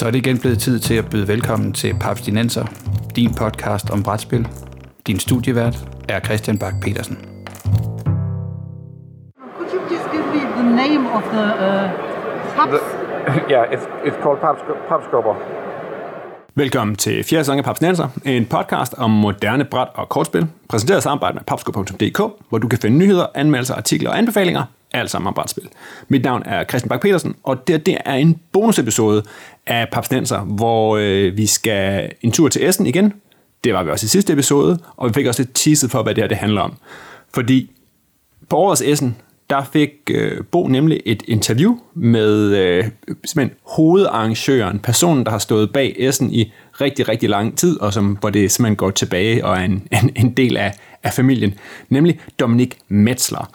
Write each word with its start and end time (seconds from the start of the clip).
Så 0.00 0.06
er 0.06 0.10
det 0.10 0.18
igen 0.26 0.38
blevet 0.38 0.58
tid 0.58 0.78
til 0.78 0.94
at 0.94 1.04
byde 1.10 1.28
velkommen 1.28 1.72
til 1.72 1.94
Papstinenser, 2.00 2.64
din 3.16 3.34
podcast 3.34 3.90
om 3.90 4.02
brætspil. 4.02 4.48
Din 5.06 5.18
studievært 5.18 5.76
er 6.08 6.20
Christian 6.20 6.58
Bak 6.58 6.74
petersen 6.82 7.16
Could 9.56 9.70
you 9.74 9.80
please 9.88 10.06
give 10.14 10.26
me 10.34 10.40
the 10.58 10.66
name 10.82 11.02
of 11.16 11.22
the 11.34 11.46
uh, 11.66 11.84
pubs? 12.56 12.82
yeah, 13.52 13.74
it's, 13.74 13.86
it's 14.06 14.18
called 14.22 14.38
Papskubber. 14.90 15.34
Velkommen 16.54 16.96
til 16.96 17.24
Fjerde 17.24 17.44
Paps 17.44 17.64
Papsnenser, 17.64 18.08
en 18.24 18.46
podcast 18.46 18.94
om 18.96 19.10
moderne 19.10 19.64
bræt 19.64 19.88
og 19.94 20.08
kortspil, 20.08 20.46
præsenteret 20.68 20.98
i 20.98 21.02
samarbejde 21.02 21.34
med 21.34 21.42
papsko.dk, 21.46 22.18
hvor 22.48 22.58
du 22.58 22.68
kan 22.68 22.78
finde 22.78 22.98
nyheder, 22.98 23.26
anmeldelser, 23.34 23.74
artikler 23.74 24.10
og 24.10 24.18
anbefalinger, 24.18 24.64
alt 24.92 25.10
sammen 25.10 25.26
om 25.26 25.34
brætspil. 25.34 25.68
Mit 26.08 26.24
navn 26.24 26.42
er 26.46 26.64
Christian 26.64 26.88
Bak 26.88 27.00
petersen 27.00 27.34
og 27.42 27.68
det, 27.68 27.86
det 27.86 27.96
er 28.04 28.14
en 28.14 28.40
bonusepisode 28.52 29.22
af 29.66 29.88
Papsnenser, 29.92 30.40
hvor 30.40 30.96
øh, 30.96 31.36
vi 31.36 31.46
skal 31.46 32.12
en 32.22 32.32
tur 32.32 32.48
til 32.48 32.68
Essen 32.68 32.86
igen. 32.86 33.12
Det 33.64 33.74
var 33.74 33.82
vi 33.82 33.90
også 33.90 34.04
i 34.04 34.08
sidste 34.08 34.32
episode, 34.32 34.78
og 34.96 35.08
vi 35.08 35.12
fik 35.14 35.26
også 35.26 35.42
lidt 35.42 35.54
teaset 35.54 35.90
for, 35.90 36.02
hvad 36.02 36.14
det 36.14 36.22
her 36.22 36.28
det 36.28 36.36
handler 36.36 36.60
om. 36.60 36.74
Fordi 37.34 37.70
på 38.48 38.56
årets 38.56 38.82
Essen, 38.82 39.16
der 39.50 39.64
fik 39.72 39.90
øh, 40.10 40.44
Bo 40.44 40.66
nemlig 40.66 41.00
et 41.06 41.22
interview 41.28 41.78
med 41.94 42.56
øh, 42.56 42.84
simpelthen 43.24 43.58
hovedarrangøren, 43.66 44.78
personen, 44.78 45.24
der 45.24 45.30
har 45.30 45.38
stået 45.38 45.72
bag 45.72 45.94
Essen 45.98 46.34
i 46.34 46.52
rigtig, 46.80 47.08
rigtig 47.08 47.28
lang 47.28 47.58
tid, 47.58 47.80
og 47.80 47.92
som, 47.92 48.16
hvor 48.20 48.30
det 48.30 48.52
simpelthen 48.52 48.76
går 48.76 48.90
tilbage 48.90 49.44
og 49.44 49.56
er 49.56 49.60
en, 49.60 49.88
en, 50.02 50.10
en 50.16 50.30
del 50.30 50.56
af, 50.56 50.74
af 51.02 51.12
familien, 51.12 51.54
nemlig 51.88 52.20
Dominik 52.40 52.78
Metzler. 52.88 53.50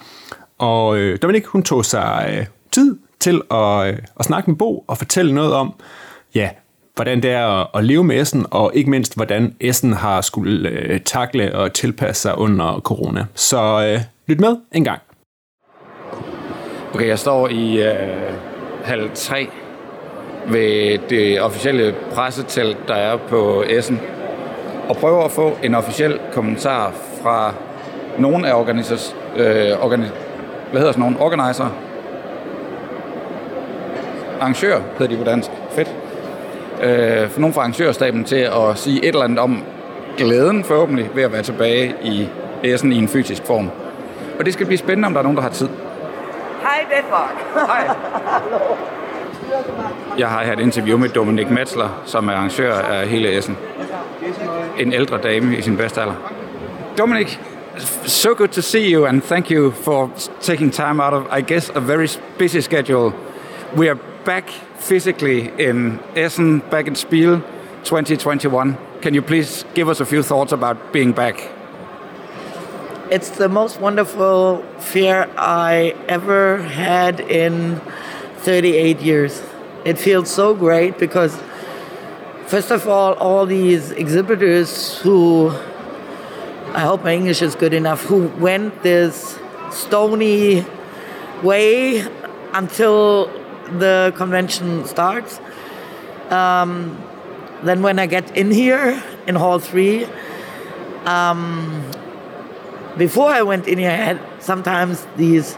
Og 0.57 0.97
øh, 0.97 1.19
Dominik, 1.21 1.45
hun 1.45 1.63
tog 1.63 1.85
sig 1.85 2.35
øh, 2.37 2.45
tid 2.71 2.97
til 3.19 3.41
at, 3.51 3.87
øh, 3.87 3.97
at 4.19 4.25
snakke 4.25 4.49
med 4.49 4.57
Bo 4.57 4.79
og 4.87 4.97
fortælle 4.97 5.33
noget 5.33 5.53
om, 5.53 5.73
ja, 6.35 6.49
hvordan 6.95 7.23
det 7.23 7.31
er 7.31 7.47
at, 7.47 7.67
at 7.73 7.85
leve 7.85 8.03
med 8.03 8.21
Essen, 8.21 8.45
og 8.51 8.71
ikke 8.75 8.89
mindst, 8.89 9.15
hvordan 9.15 9.55
Essen 9.59 9.93
har 9.93 10.21
skulle 10.21 10.69
øh, 10.69 10.99
takle 10.99 11.55
og 11.55 11.73
tilpasse 11.73 12.21
sig 12.21 12.37
under 12.37 12.79
corona. 12.79 13.25
Så 13.35 13.87
øh, 13.87 14.01
lyt 14.27 14.39
med 14.39 14.57
en 14.71 14.83
gang. 14.83 15.01
Okay, 16.95 17.07
jeg 17.07 17.19
står 17.19 17.47
i 17.47 17.83
øh, 17.83 17.93
halv 18.83 19.09
tre 19.13 19.49
ved 20.47 20.97
det 21.09 21.41
officielle 21.41 21.95
pressetelt, 22.13 22.77
der 22.87 22.93
er 22.93 23.17
på 23.17 23.63
Essen, 23.69 24.01
og 24.89 24.97
prøver 24.97 25.23
at 25.23 25.31
få 25.31 25.57
en 25.63 25.75
officiel 25.75 26.19
kommentar 26.33 26.93
fra 27.23 27.53
nogle 28.17 28.47
af 28.47 28.53
organisers, 28.53 29.15
øh, 29.37 29.71
organi- 29.71 30.11
hvad 30.71 30.79
hedder 30.79 30.91
sådan 30.91 30.99
nogle, 30.99 31.19
organizer, 31.19 31.69
arrangør 34.41 34.79
hedder 34.97 35.15
de 35.15 35.17
på 35.17 35.29
dansk, 35.29 35.49
fedt, 35.71 35.95
øh, 36.83 37.29
for 37.29 37.39
nogle 37.39 37.53
fra 37.53 37.61
arrangørstaben 37.61 38.23
til 38.23 38.35
at 38.35 38.77
sige 38.77 38.99
et 38.99 39.07
eller 39.07 39.23
andet 39.23 39.39
om 39.39 39.63
glæden 40.17 40.63
forhåbentlig 40.63 41.09
ved 41.15 41.23
at 41.23 41.31
være 41.31 41.43
tilbage 41.43 41.95
i 42.03 42.29
Essen 42.63 42.91
i 42.91 42.97
en 42.97 43.07
fysisk 43.07 43.45
form. 43.45 43.69
Og 44.39 44.45
det 44.45 44.53
skal 44.53 44.65
blive 44.65 44.77
spændende, 44.77 45.05
om 45.05 45.13
der 45.13 45.19
er 45.19 45.23
nogen, 45.23 45.37
der 45.37 45.43
har 45.43 45.49
tid. 45.49 45.69
Hej 46.75 47.01
Danmark. 47.01 47.35
Hej. 47.53 47.95
Jeg 50.17 50.27
har 50.27 50.43
her 50.43 50.53
et 50.53 50.59
interview 50.59 50.97
med 50.97 51.09
Dominik 51.09 51.49
Metzler, 51.49 52.01
som 52.05 52.27
er 52.27 52.33
arrangør 52.33 52.73
af 52.73 53.07
hele 53.07 53.37
Essen. 53.37 53.57
En 54.77 54.93
ældre 54.93 55.17
dame 55.17 55.57
i 55.57 55.61
sin 55.61 55.77
bedste 55.77 56.01
alder. 56.01 56.13
Dominik, 56.97 57.39
so 58.05 58.29
good 58.33 58.47
to 58.47 58.61
see 58.61 58.93
you 58.93 59.05
and 59.05 59.21
thank 59.21 59.51
you 59.51 59.71
for 59.71 60.09
taking 60.41 60.73
time 60.73 61.03
out 61.03 61.13
of, 61.13 61.23
I 61.39 61.41
guess, 61.41 61.69
a 61.69 61.79
very 61.79 62.07
busy 62.39 62.59
schedule. 62.59 63.13
We 63.77 63.89
are 63.89 63.97
back 64.25 64.49
physically 64.79 65.49
in 65.59 65.99
Essen, 66.15 66.63
back 66.71 66.87
in 66.87 66.95
Spiel 66.95 67.41
2021. 67.83 68.77
Can 69.01 69.13
you 69.13 69.21
please 69.21 69.65
give 69.75 69.91
us 69.91 70.01
a 70.01 70.05
few 70.05 70.23
thoughts 70.23 70.53
about 70.53 70.77
being 70.93 71.15
back? 71.15 71.54
It's 73.11 73.29
the 73.29 73.47
most 73.47 73.79
wonderful 73.79 74.65
fair 74.79 75.29
I 75.37 75.95
ever 76.07 76.57
had 76.57 77.19
in 77.19 77.79
38 78.37 78.99
years. 78.99 79.43
It 79.85 79.99
feels 79.99 80.31
so 80.31 80.55
great 80.55 80.97
because, 80.97 81.39
first 82.47 82.71
of 82.71 82.87
all, 82.87 83.13
all 83.13 83.45
these 83.45 83.91
exhibitors 83.91 84.97
who, 84.97 85.49
I 86.73 86.79
hope 86.79 87.03
my 87.03 87.13
English 87.13 87.43
is 87.43 87.53
good 87.53 87.75
enough, 87.75 88.01
who 88.01 88.27
went 88.39 88.81
this 88.81 89.37
stony 89.69 90.65
way 91.43 92.03
until 92.53 93.27
the 93.77 94.13
convention 94.17 94.83
starts. 94.85 95.39
Um, 96.31 96.99
then 97.61 97.83
when 97.83 97.99
I 97.99 98.07
get 98.07 98.35
in 98.35 98.49
here 98.49 99.03
in 99.27 99.35
Hall 99.35 99.59
3, 99.59 100.07
um, 101.05 101.85
before 102.97 103.29
I 103.29 103.41
went 103.41 103.67
in 103.67 103.77
here, 103.77 103.91
I 103.91 103.95
had 103.95 104.19
sometimes 104.39 105.05
these 105.17 105.57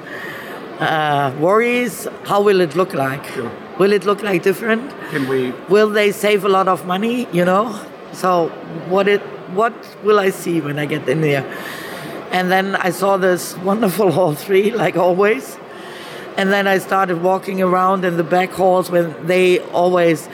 uh, 0.80 1.36
worries. 1.40 2.08
How 2.26 2.42
will 2.42 2.62
it 2.62 2.76
look 2.76 2.94
like? 2.94 3.26
Sure. 3.26 3.52
Will 3.80 3.92
it 3.92 4.06
look 4.06 4.24
like 4.24 4.44
different? 4.44 4.92
Can 5.12 5.28
we 5.28 5.52
Will 5.70 5.90
they 5.90 6.12
save 6.12 6.46
a 6.46 6.50
lot 6.50 6.68
of 6.68 6.86
money? 6.86 7.28
You 7.32 7.46
know. 7.46 7.80
So 8.14 8.50
what 8.90 9.08
it 9.08 9.22
what 9.54 9.74
will 10.04 10.20
I 10.20 10.32
see 10.32 10.62
when 10.62 10.80
I 10.80 10.86
get 10.86 11.08
in 11.08 11.22
there? 11.22 11.46
And 12.32 12.52
then 12.52 12.76
I 12.76 12.90
saw 12.90 13.18
this 13.18 13.58
wonderful 13.58 14.12
hall 14.18 14.34
three, 14.34 14.72
like 14.72 14.98
always. 14.98 15.58
And 16.38 16.52
then 16.52 16.68
I 16.68 16.78
started 16.78 17.24
walking 17.24 17.62
around 17.62 18.06
in 18.06 18.18
the 18.18 18.24
back 18.24 18.52
halls 18.52 18.92
when 18.92 19.26
they 19.26 19.60
always 19.60 20.30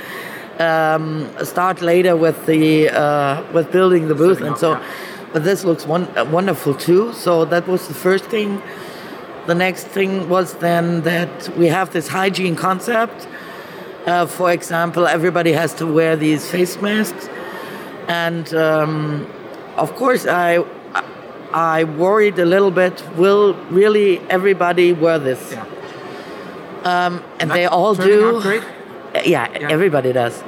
um, 0.60 1.32
start 1.44 1.82
later 1.82 2.16
with 2.16 2.46
the 2.46 2.90
uh, 2.90 3.44
with 3.54 3.72
building 3.72 4.08
the 4.08 4.16
booth, 4.16 4.42
and 4.42 4.58
so. 4.58 4.82
But 5.34 5.44
this 5.44 5.64
looks 5.66 5.86
one, 5.86 6.08
uh, 6.16 6.26
wonderful 6.26 6.76
too. 6.76 7.12
So 7.14 7.44
that 7.46 7.68
was 7.68 7.88
the 7.88 7.94
first 7.94 8.26
thing. 8.26 8.62
The 9.48 9.56
next 9.56 9.88
thing 9.88 10.30
was 10.30 10.54
then 10.56 11.02
that 11.02 11.50
we 11.58 11.68
have 11.68 11.92
this 11.92 12.08
hygiene 12.08 12.56
concept. 12.56 13.28
Uh, 14.06 14.26
for 14.26 14.52
example, 14.52 15.08
everybody 15.08 15.52
has 15.54 15.74
to 15.76 15.86
wear 15.86 16.16
these 16.16 16.50
face 16.50 16.80
masks, 16.82 17.30
and 18.08 18.54
um, 18.54 19.28
of 19.78 19.96
course, 19.96 20.28
I 20.28 20.64
I 21.54 21.86
worried 21.86 22.38
a 22.40 22.46
little 22.46 22.72
bit. 22.72 23.04
Will 23.16 23.54
really 23.70 24.20
everybody 24.30 24.92
wear 24.94 25.20
this? 25.20 25.52
Yeah. 25.52 25.66
Um, 26.84 27.24
and 27.40 27.50
they 27.52 27.66
all 27.66 27.96
do. 27.96 28.42
great? 28.42 28.64
Yeah, 29.26 29.48
everybody 29.54 30.12
does, 30.12 30.44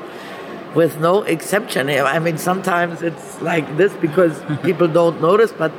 with 0.75 0.99
no 0.99 1.23
exception. 1.23 1.89
I 1.89 2.19
mean, 2.19 2.37
sometimes 2.37 3.01
it's 3.01 3.41
like 3.41 3.77
this 3.77 3.93
because 3.93 4.39
people 4.63 4.87
don't 4.87 5.21
notice, 5.21 5.51
but 5.51 5.71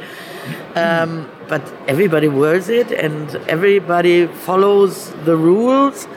um, 0.74 1.30
but 1.48 1.62
everybody 1.86 2.28
wears 2.28 2.68
it 2.68 2.90
and 2.90 3.34
everybody 3.48 4.26
follows 4.26 5.10
the 5.24 5.36
rules. 5.36 6.08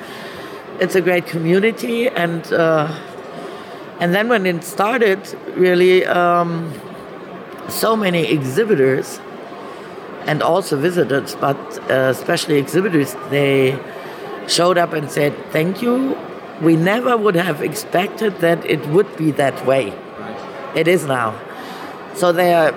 It's 0.79 0.95
a 0.95 1.01
great 1.01 1.27
community, 1.27 2.07
and 2.07 2.41
uh, 2.53 2.87
and 3.99 4.15
then 4.15 4.29
when 4.29 4.45
it 4.45 4.63
started, 4.63 5.19
really, 5.55 6.05
um, 6.05 6.73
so 7.67 7.97
many 7.97 8.25
exhibitors 8.31 9.19
and 10.25 10.41
also 10.41 10.77
visitors, 10.77 11.35
but 11.35 11.57
uh, 11.89 12.09
especially 12.11 12.57
exhibitors, 12.57 13.15
they 13.29 13.77
showed 14.47 14.77
up 14.77 14.93
and 14.93 15.11
said, 15.11 15.35
"Thank 15.51 15.81
you." 15.81 16.15
We 16.61 16.75
never 16.75 17.15
would 17.15 17.35
have 17.35 17.61
expected 17.61 18.39
that 18.39 18.65
it 18.65 18.85
would 18.87 19.15
be 19.17 19.31
that 19.31 19.65
way. 19.65 19.93
It 20.75 20.87
is 20.87 21.05
now. 21.05 21.33
So 22.15 22.31
they 22.31 22.53
are 22.53 22.73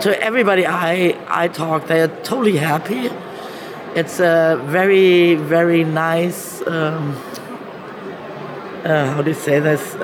to 0.00 0.22
everybody 0.22 0.66
I 0.66 1.16
I 1.28 1.48
talk, 1.48 1.86
they 1.86 2.00
are 2.00 2.08
totally 2.22 2.56
happy. 2.56 3.10
It's 3.94 4.20
a 4.20 4.60
very 4.66 5.34
very 5.34 5.84
nice. 5.84 6.62
Um, 6.66 7.16
uh, 8.84 9.12
how 9.12 9.22
do 9.22 9.30
you 9.30 9.34
say 9.34 9.60
this? 9.60 9.94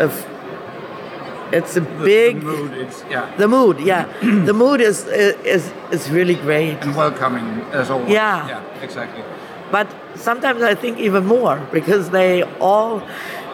It's 1.53 1.77
a 1.77 1.81
big. 1.81 2.41
The 2.41 2.47
mood, 2.47 2.73
it's, 2.73 3.05
yeah, 3.09 3.37
The 3.37 3.49
mood, 3.49 3.81
yeah, 3.81 4.07
the 4.21 4.53
mood 4.53 4.81
is 4.81 5.07
is 5.07 5.73
is 5.93 6.11
really 6.11 6.35
great. 6.35 6.83
and 6.83 6.95
welcoming 6.97 7.63
as 7.73 7.91
always. 7.91 8.11
Yeah. 8.11 8.49
yeah, 8.49 8.83
exactly. 8.83 9.23
But 9.71 9.89
sometimes 10.15 10.63
I 10.63 10.75
think 10.75 10.99
even 10.99 11.27
more 11.27 11.59
because 11.73 12.11
they 12.11 12.43
all 12.61 13.03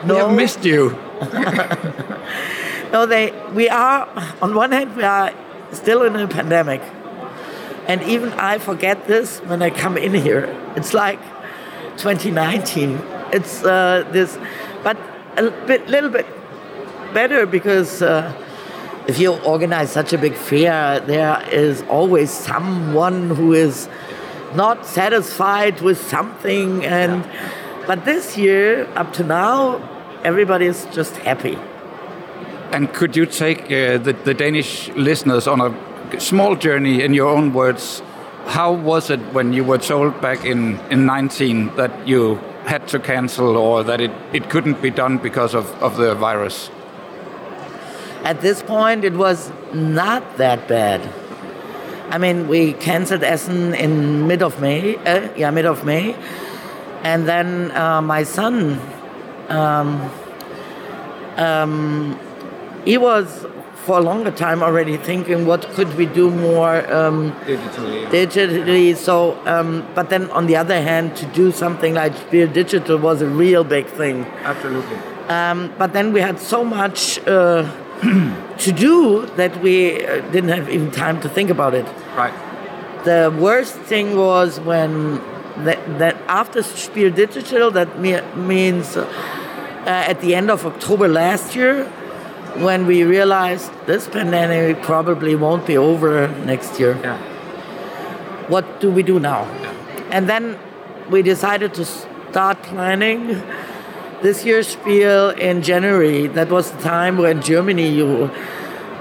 We 0.02 0.08
know. 0.08 0.28
have 0.28 0.36
missed 0.36 0.64
you. 0.64 0.96
No, 2.92 3.06
they. 3.06 3.32
We 3.54 3.70
are 3.70 4.06
on 4.42 4.54
one 4.54 4.70
hand 4.72 4.94
we 4.96 5.02
are 5.02 5.32
still 5.72 6.02
in 6.02 6.14
a 6.14 6.28
pandemic, 6.28 6.82
and 7.88 8.02
even 8.02 8.34
I 8.34 8.58
forget 8.58 9.06
this 9.06 9.38
when 9.48 9.62
I 9.62 9.70
come 9.70 9.96
in 9.96 10.12
here. 10.12 10.54
It's 10.76 10.92
like 10.92 11.18
2019. 11.96 13.00
It's 13.32 13.64
uh, 13.64 14.06
this, 14.12 14.36
but 14.82 14.98
a 15.38 15.50
bit, 15.66 15.88
little 15.88 16.10
bit 16.10 16.26
better 17.14 17.46
because 17.46 18.02
uh, 18.02 18.30
if 19.06 19.18
you 19.18 19.36
organize 19.40 19.90
such 19.90 20.12
a 20.12 20.18
big 20.18 20.34
fair, 20.34 21.00
there 21.00 21.42
is 21.50 21.80
always 21.88 22.30
someone 22.30 23.30
who 23.30 23.54
is 23.54 23.88
not 24.54 24.86
satisfied 24.86 25.80
with 25.80 25.98
something, 25.98 26.84
and 26.84 27.24
but 27.86 28.04
this 28.04 28.36
year 28.36 28.88
up 28.94 29.12
to 29.14 29.24
now, 29.24 29.80
everybody 30.24 30.66
is 30.66 30.86
just 30.92 31.16
happy. 31.16 31.58
And 32.72 32.92
could 32.94 33.16
you 33.16 33.26
take 33.26 33.64
uh, 33.64 33.98
the, 33.98 34.16
the 34.24 34.34
Danish 34.34 34.88
listeners 34.90 35.46
on 35.46 35.60
a 35.60 36.20
small 36.20 36.56
journey 36.56 37.02
in 37.02 37.12
your 37.12 37.28
own 37.28 37.52
words? 37.52 38.02
How 38.46 38.72
was 38.72 39.10
it 39.10 39.20
when 39.32 39.52
you 39.52 39.64
were 39.64 39.78
told 39.78 40.20
back 40.20 40.44
in, 40.44 40.78
in 40.90 41.06
19 41.06 41.76
that 41.76 42.08
you 42.08 42.36
had 42.64 42.88
to 42.88 42.98
cancel 42.98 43.56
or 43.56 43.84
that 43.84 44.00
it, 44.00 44.10
it 44.32 44.48
couldn't 44.48 44.80
be 44.80 44.90
done 44.90 45.18
because 45.18 45.54
of, 45.54 45.70
of 45.82 45.96
the 45.96 46.14
virus? 46.14 46.70
At 48.24 48.40
this 48.40 48.62
point, 48.62 49.04
it 49.04 49.14
was 49.14 49.50
not 49.74 50.36
that 50.38 50.68
bad. 50.68 51.00
I 52.10 52.18
mean, 52.18 52.48
we 52.48 52.74
canceled 52.74 53.22
Essen 53.22 53.74
in 53.74 54.26
mid 54.26 54.42
of 54.42 54.60
May. 54.60 54.96
Uh, 54.96 55.28
yeah, 55.36 55.50
mid 55.50 55.66
of 55.66 55.84
May, 55.84 56.14
and 57.02 57.26
then 57.26 57.70
uh, 57.72 58.02
my 58.02 58.22
son, 58.22 58.80
um, 59.48 60.10
um, 61.36 62.18
he 62.84 62.98
was 62.98 63.46
for 63.84 63.98
a 63.98 64.00
longer 64.00 64.30
time 64.30 64.62
already 64.62 64.96
thinking, 64.96 65.44
what 65.44 65.68
could 65.70 65.92
we 65.96 66.06
do 66.06 66.30
more 66.30 66.76
um, 66.92 67.32
Digitally. 67.44 68.06
digitally? 68.10 68.96
So, 68.96 69.36
um, 69.46 69.84
but 69.94 70.08
then 70.08 70.30
on 70.30 70.46
the 70.46 70.56
other 70.56 70.80
hand, 70.80 71.16
to 71.16 71.26
do 71.26 71.50
something 71.50 71.94
like 71.94 72.16
Spiel 72.16 72.46
Digital 72.46 72.96
was 72.98 73.22
a 73.22 73.26
real 73.26 73.64
big 73.64 73.86
thing. 73.86 74.24
Absolutely. 74.44 74.96
Um, 75.28 75.72
but 75.78 75.92
then 75.92 76.12
we 76.12 76.20
had 76.20 76.38
so 76.38 76.64
much 76.64 77.18
uh, 77.26 77.68
to 78.02 78.72
do 78.72 79.26
that 79.36 79.62
we 79.62 80.04
uh, 80.04 80.20
didn't 80.32 80.50
have 80.50 80.68
even 80.68 80.90
time 80.90 81.20
to 81.20 81.28
think 81.28 81.50
about 81.50 81.74
it. 81.74 81.86
Right. 82.16 82.34
The 83.04 83.34
worst 83.38 83.74
thing 83.74 84.16
was 84.16 84.58
when 84.60 85.20
that, 85.64 85.98
that 85.98 86.16
after 86.26 86.62
Spiel 86.62 87.10
Digital, 87.12 87.70
that 87.70 87.98
me, 88.00 88.20
means 88.34 88.96
uh, 88.96 89.06
at 89.86 90.20
the 90.20 90.34
end 90.34 90.50
of 90.50 90.66
October 90.66 91.06
last 91.06 91.54
year, 91.54 91.84
when 92.58 92.86
we 92.86 93.04
realized 93.04 93.70
this 93.86 94.08
pandemic 94.08 94.82
probably 94.82 95.36
won't 95.36 95.66
be 95.66 95.76
over 95.76 96.28
next 96.44 96.80
year. 96.80 96.98
Yeah. 97.02 97.18
What 98.48 98.80
do 98.80 98.90
we 98.90 99.02
do 99.02 99.20
now? 99.20 99.44
Yeah. 99.44 99.72
And 100.10 100.28
then 100.28 100.58
we 101.08 101.22
decided 101.22 101.74
to 101.74 101.84
start 101.84 102.62
planning 102.64 103.42
this 104.22 104.44
year's 104.44 104.68
Spiel 104.68 105.30
in 105.30 105.62
January. 105.62 106.28
That 106.28 106.48
was 106.48 106.70
the 106.70 106.80
time 106.80 107.18
when 107.18 107.42
Germany, 107.42 107.88
you 107.88 108.30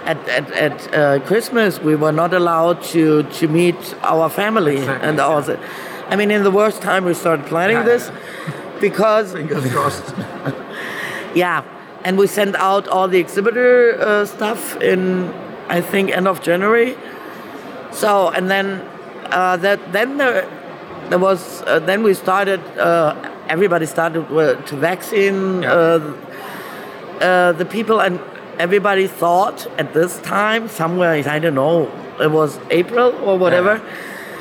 at 0.06 0.18
at, 0.28 0.52
at 0.52 0.94
uh, 0.94 1.20
Christmas, 1.26 1.80
we 1.80 1.96
were 1.96 2.12
not 2.12 2.34
allowed 2.34 2.82
to 2.96 3.24
to 3.24 3.48
meet 3.48 3.96
our 4.04 4.30
family 4.30 4.78
Exactly, 4.78 5.08
and 5.08 5.20
our. 5.20 5.58
I 6.10 6.16
mean, 6.16 6.32
in 6.32 6.44
the 6.44 6.52
worst 6.52 6.82
time, 6.82 7.06
we 7.06 7.14
started 7.14 7.46
planning 7.46 7.78
Yeah, 7.78 7.84
this 7.84 8.12
because 8.82 9.34
Fingers 9.34 9.72
crossed. 9.72 10.14
yeah, 11.36 11.64
and 12.04 12.18
we 12.18 12.28
sent 12.28 12.56
out 12.56 12.88
all 12.88 13.08
the 13.08 13.20
exhibitor 13.20 13.96
uh, 14.02 14.26
stuff 14.26 14.76
in, 14.82 15.32
I 15.70 15.80
think, 15.82 16.12
end 16.12 16.28
of 16.28 16.42
January. 16.42 16.98
So 17.92 18.30
and 18.30 18.50
then 18.50 18.82
uh, 19.32 19.58
that 19.58 19.80
then 19.94 20.18
there, 20.18 20.50
there 21.10 21.20
was 21.20 21.62
uh, 21.62 21.80
then 21.80 22.04
we 22.04 22.14
started. 22.14 22.60
Uh, 22.78 23.31
everybody 23.54 23.86
started 23.86 24.24
to 24.70 24.76
vaccine 24.90 25.62
Yeah. 25.62 25.74
uh, 25.74 26.00
uh, 27.28 27.52
the 27.62 27.66
people, 27.66 27.98
and 28.02 28.20
everybody 28.58 29.08
thought 29.08 29.68
at 29.78 29.94
this 29.94 30.14
time 30.22 30.68
somewhere 30.68 31.12
I 31.36 31.40
don't 31.44 31.56
know 31.56 31.92
it 32.26 32.32
was 32.32 32.60
April 32.70 33.10
or 33.28 33.38
whatever. 33.38 33.74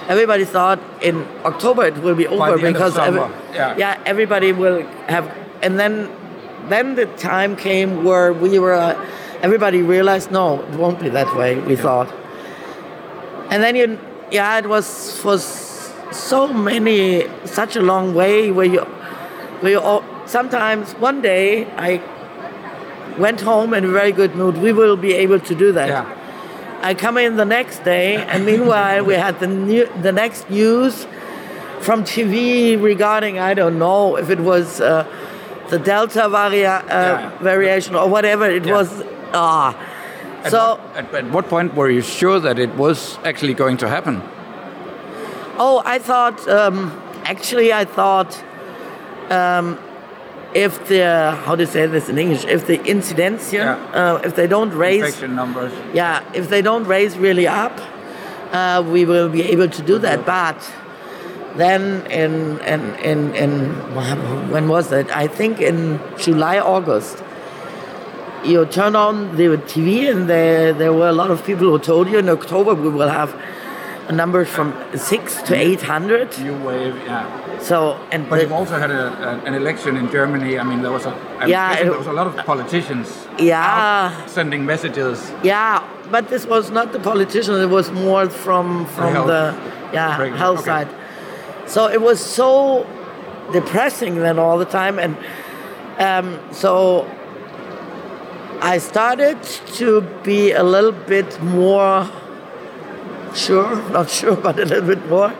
Everybody 0.08 0.44
thought 0.44 0.80
in 1.08 1.16
October 1.44 1.82
it 1.92 1.98
will 2.04 2.18
be 2.22 2.26
over 2.26 2.56
the 2.56 2.66
end 2.66 2.66
of 2.66 2.72
because 2.72 2.94
summer, 2.94 3.30
yeah. 3.52 3.76
yeah, 3.82 4.12
everybody 4.12 4.50
will 4.52 4.82
have, 5.14 5.24
and 5.62 5.78
then 5.78 6.08
then 6.68 6.94
the 6.94 7.06
time 7.16 7.56
came 7.56 8.04
where 8.04 8.32
we 8.32 8.58
were, 8.58 8.74
uh, 8.74 8.94
everybody 9.42 9.82
realized, 9.82 10.30
no, 10.30 10.62
it 10.62 10.74
won't 10.78 11.00
be 11.00 11.08
that 11.08 11.34
way, 11.36 11.58
we 11.58 11.74
thought. 11.76 12.08
And 13.50 13.62
then 13.62 13.74
you, 13.74 13.98
yeah, 14.30 14.58
it 14.58 14.68
was 14.68 15.20
for 15.20 15.38
so 15.38 16.46
many, 16.52 17.26
such 17.44 17.76
a 17.76 17.82
long 17.82 18.14
way 18.14 18.50
where 18.50 18.66
you, 18.66 18.86
you 19.68 19.80
all, 19.80 20.02
sometimes 20.26 20.92
one 20.94 21.20
day 21.22 21.66
I 21.76 22.00
went 23.18 23.40
home 23.40 23.74
in 23.74 23.84
a 23.84 23.88
very 23.88 24.12
good 24.12 24.34
mood. 24.34 24.56
We 24.58 24.72
will 24.72 24.96
be 24.96 25.12
able 25.14 25.40
to 25.40 25.54
do 25.54 25.72
that. 25.72 25.88
Yeah. 25.88 26.16
I 26.82 26.94
come 26.94 27.18
in 27.18 27.36
the 27.36 27.44
next 27.44 27.84
day, 27.84 28.16
and 28.16 28.46
meanwhile 28.46 29.04
we 29.04 29.14
had 29.14 29.38
the 29.40 29.46
new, 29.46 29.86
the 30.00 30.12
next 30.12 30.48
news 30.48 31.06
from 31.80 32.04
TV 32.04 32.80
regarding 32.80 33.38
I 33.38 33.54
don't 33.54 33.78
know 33.78 34.16
if 34.16 34.30
it 34.30 34.40
was 34.40 34.80
uh, 34.80 35.04
the 35.68 35.78
Delta 35.78 36.28
varia, 36.28 36.76
uh, 36.78 36.84
Yeah. 36.88 37.30
variation 37.42 37.94
or 37.94 38.08
whatever 38.08 38.48
it 38.50 38.64
Yeah. 38.64 38.72
was. 38.72 39.02
Ah, 39.34 39.74
At 40.44 40.50
so 40.50 40.58
what, 40.58 40.96
at, 40.96 41.14
at 41.14 41.30
what 41.30 41.48
point 41.48 41.74
were 41.74 41.90
you 41.90 42.00
sure 42.02 42.40
that 42.40 42.58
it 42.58 42.74
was 42.76 43.18
actually 43.24 43.54
going 43.54 43.76
to 43.78 43.88
happen? 43.88 44.22
oh, 45.58 45.82
I 45.84 45.98
thought 45.98 46.48
um, 46.48 46.90
actually 47.24 47.72
I 47.72 47.84
thought 47.84 48.42
um, 49.30 49.78
if 50.54 50.88
the 50.88 51.30
how 51.44 51.54
do 51.54 51.62
you 51.62 51.66
say 51.66 51.86
this 51.86 52.08
in 52.08 52.18
English 52.18 52.44
if 52.44 52.66
the 52.66 52.82
incidence 52.84 53.52
Yeah. 53.52 53.76
uh, 53.94 54.20
if 54.24 54.34
they 54.34 54.48
don't 54.48 54.72
raise 54.74 55.04
Infection 55.04 55.36
numbers. 55.36 55.72
yeah, 55.94 56.22
if 56.34 56.48
they 56.48 56.60
don't 56.62 56.84
raise 56.86 57.16
really 57.16 57.46
up, 57.46 57.76
uh, 58.52 58.82
we 58.94 59.04
will 59.04 59.28
be 59.28 59.42
able 59.52 59.68
to 59.68 59.82
do 59.82 59.98
that. 59.98 60.26
But 60.26 60.58
then 61.56 62.04
in, 62.10 62.58
in, 62.60 62.94
in, 62.96 63.34
in 63.34 63.50
when 64.50 64.68
was 64.68 64.90
it? 64.92 65.06
I 65.16 65.26
think 65.28 65.60
in 65.60 66.00
July, 66.18 66.58
August. 66.58 67.22
You 68.42 68.64
turn 68.64 68.96
on 68.96 69.36
the 69.36 69.48
TV, 69.72 70.10
and 70.10 70.26
there 70.26 70.72
there 70.72 70.94
were 70.94 71.08
a 71.08 71.12
lot 71.12 71.30
of 71.30 71.44
people 71.44 71.68
who 71.68 71.78
told 71.78 72.08
you 72.08 72.18
in 72.18 72.28
October 72.30 72.74
we 72.74 72.88
will 72.88 73.10
have 73.10 73.34
a 74.10 74.12
number 74.12 74.44
from 74.44 74.68
six 74.96 75.40
to 75.42 75.54
eight 75.54 75.82
hundred. 75.82 76.26
New 76.40 76.58
wave, 76.68 76.96
yeah. 77.06 77.58
So 77.60 77.76
and 78.12 78.28
But 78.28 78.36
the- 78.36 78.42
you've 78.42 78.58
also 78.60 78.76
had 78.84 78.90
a, 78.90 79.04
a, 79.28 79.30
an 79.48 79.54
election 79.54 79.96
in 79.96 80.10
Germany. 80.10 80.58
I 80.58 80.64
mean, 80.70 80.82
there 80.82 80.90
was 80.98 81.06
a, 81.06 81.12
I'm 81.38 81.48
Yeah, 81.48 81.78
it- 81.78 81.84
there 81.84 81.98
was 82.04 82.08
a 82.14 82.16
lot 82.20 82.26
of 82.26 82.34
politicians 82.44 83.06
yeah. 83.38 84.26
sending 84.26 84.66
messages. 84.66 85.16
Yeah, 85.44 85.82
but 86.10 86.28
this 86.28 86.44
was 86.54 86.70
not 86.78 86.86
the 86.92 86.98
politicians. 87.10 87.56
It 87.66 87.70
was 87.78 87.90
more 87.92 88.28
from 88.44 88.66
from 88.96 89.12
health. 89.14 89.28
the 89.34 89.44
yeah 89.92 90.36
health 90.44 90.60
okay. 90.60 90.84
side. 90.84 90.88
So 91.66 91.80
it 91.96 92.00
was 92.10 92.18
so 92.40 92.48
depressing 93.52 94.14
then 94.26 94.36
all 94.40 94.58
the 94.64 94.70
time, 94.80 94.98
and 95.04 95.12
um, 96.08 96.26
so 96.52 97.06
I 98.72 98.78
started 98.78 99.38
to 99.78 100.00
be 100.24 100.40
a 100.52 100.64
little 100.74 100.96
bit 101.14 101.40
more 101.42 102.10
sure, 103.34 103.76
not 103.90 104.10
sure, 104.10 104.36
but 104.36 104.58
a 104.58 104.64
little 104.64 104.86
bit 104.86 105.08
more 105.08 105.32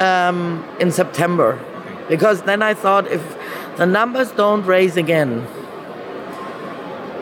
um, 0.00 0.64
in 0.80 0.90
September, 0.90 1.58
because 2.08 2.42
then 2.42 2.62
I 2.62 2.74
thought 2.74 3.06
if 3.08 3.22
the 3.76 3.86
numbers 3.86 4.32
don't 4.32 4.64
raise 4.64 4.96
again, 4.96 5.46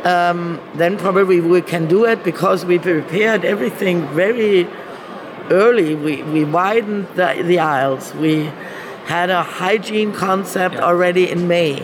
then 0.05 0.97
probably 0.99 1.41
we 1.41 1.63
can 1.63 1.87
do 1.87 2.05
it 2.05 2.23
because 2.25 2.65
we 2.65 2.79
prepared 2.79 3.45
everything 3.45 4.07
very 4.09 4.69
early. 5.51 5.95
We, 5.95 6.23
we 6.23 6.45
widened 6.45 7.09
the, 7.15 7.43
the 7.45 7.59
aisles. 7.59 8.15
We 8.15 8.51
had 9.07 9.31
a 9.31 9.43
hygiene 9.43 10.13
concept 10.13 10.75
Yeah. 10.75 10.85
already 10.85 11.31
in 11.31 11.49
May. 11.49 11.83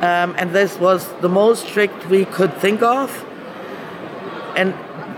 Um, 0.00 0.34
and 0.38 0.52
this 0.54 0.78
was 0.78 1.12
the 1.20 1.28
most 1.28 1.66
strict 1.68 2.08
we 2.08 2.24
could 2.24 2.54
think 2.54 2.82
of. 2.82 3.24
And 4.56 4.74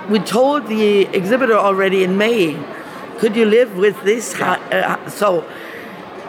we 0.09 0.19
told 0.19 0.67
the 0.69 1.03
exhibitor 1.17 1.55
already 1.55 2.03
in 2.05 2.17
May, 2.17 2.57
could 3.19 3.37
you 3.37 3.45
live 3.47 3.77
with 3.77 3.97
this? 4.05 4.33
hi- 4.35 4.61
Uh, 4.73 4.97
so, 5.09 5.45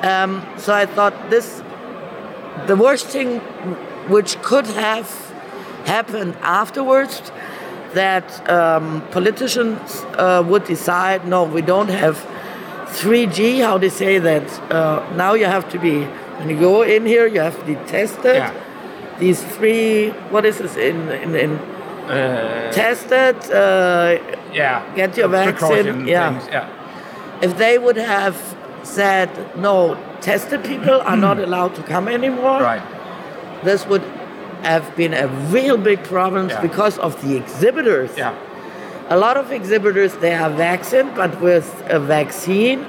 um, 0.02 0.42
so 0.58 0.74
I 0.74 0.86
thought 0.86 1.14
this, 1.30 1.62
the 2.68 2.76
worst 2.76 3.08
thing 3.08 3.40
which 4.10 4.42
could 4.42 4.68
have 4.68 5.08
happened 5.86 6.36
afterwards, 6.42 7.32
that 7.94 8.26
um, 8.50 9.02
politicians 9.12 10.04
uh, 10.18 10.44
would 10.48 10.64
decide, 10.66 11.28
no, 11.28 11.44
we 11.44 11.62
don't 11.62 11.90
have 11.90 12.16
3G. 12.88 13.62
How 13.62 13.78
they 13.78 13.90
say 13.90 14.18
that? 14.20 14.44
Uh, 14.72 15.04
now 15.16 15.34
you 15.36 15.46
have 15.46 15.70
to 15.70 15.80
be 15.80 16.04
when 16.40 16.50
you 16.50 16.60
go 16.60 16.82
in 16.82 17.06
here, 17.06 17.28
you 17.28 17.40
have 17.42 17.58
to 17.60 17.66
be 17.66 17.76
tested. 17.88 18.36
Yeah. 18.36 18.52
These 19.20 19.44
three, 19.44 20.10
what 20.32 20.44
is 20.46 20.58
this 20.58 20.76
in 20.76 21.10
in, 21.10 21.36
in 21.36 21.60
tested? 22.08 23.36
Uh, 23.52 24.18
Yeah. 24.54 24.84
Get 24.96 25.18
your 25.18 25.30
vaccine, 25.30 26.08
yeah. 26.08 26.30
things, 26.40 26.48
yeah. 26.52 26.68
if 27.42 27.58
they 27.58 27.78
would 27.80 27.98
have 27.98 28.38
said 28.84 29.30
no, 29.58 29.98
tested 30.22 30.64
people 30.64 31.02
are 31.02 31.18
not 31.18 31.38
allowed 31.48 31.74
to 31.76 31.82
come 31.84 32.08
anymore. 32.08 32.62
Right. 32.62 32.84
This 33.64 33.88
would 33.88 34.04
have 34.62 34.96
been 34.96 35.14
a 35.14 35.28
real 35.52 35.78
big 35.78 36.04
problem 36.04 36.50
Yeah. 36.50 36.62
because 36.62 36.98
of 37.00 37.20
the 37.24 37.36
exhibitors. 37.36 38.12
Yeah. 38.18 38.34
A 39.10 39.18
lot 39.18 39.36
of 39.38 39.52
exhibitors 39.52 40.14
they 40.18 40.34
are 40.36 40.50
vaccinated, 40.50 41.16
but 41.16 41.42
with 41.42 41.68
a 41.90 42.00
vaccine 42.00 42.86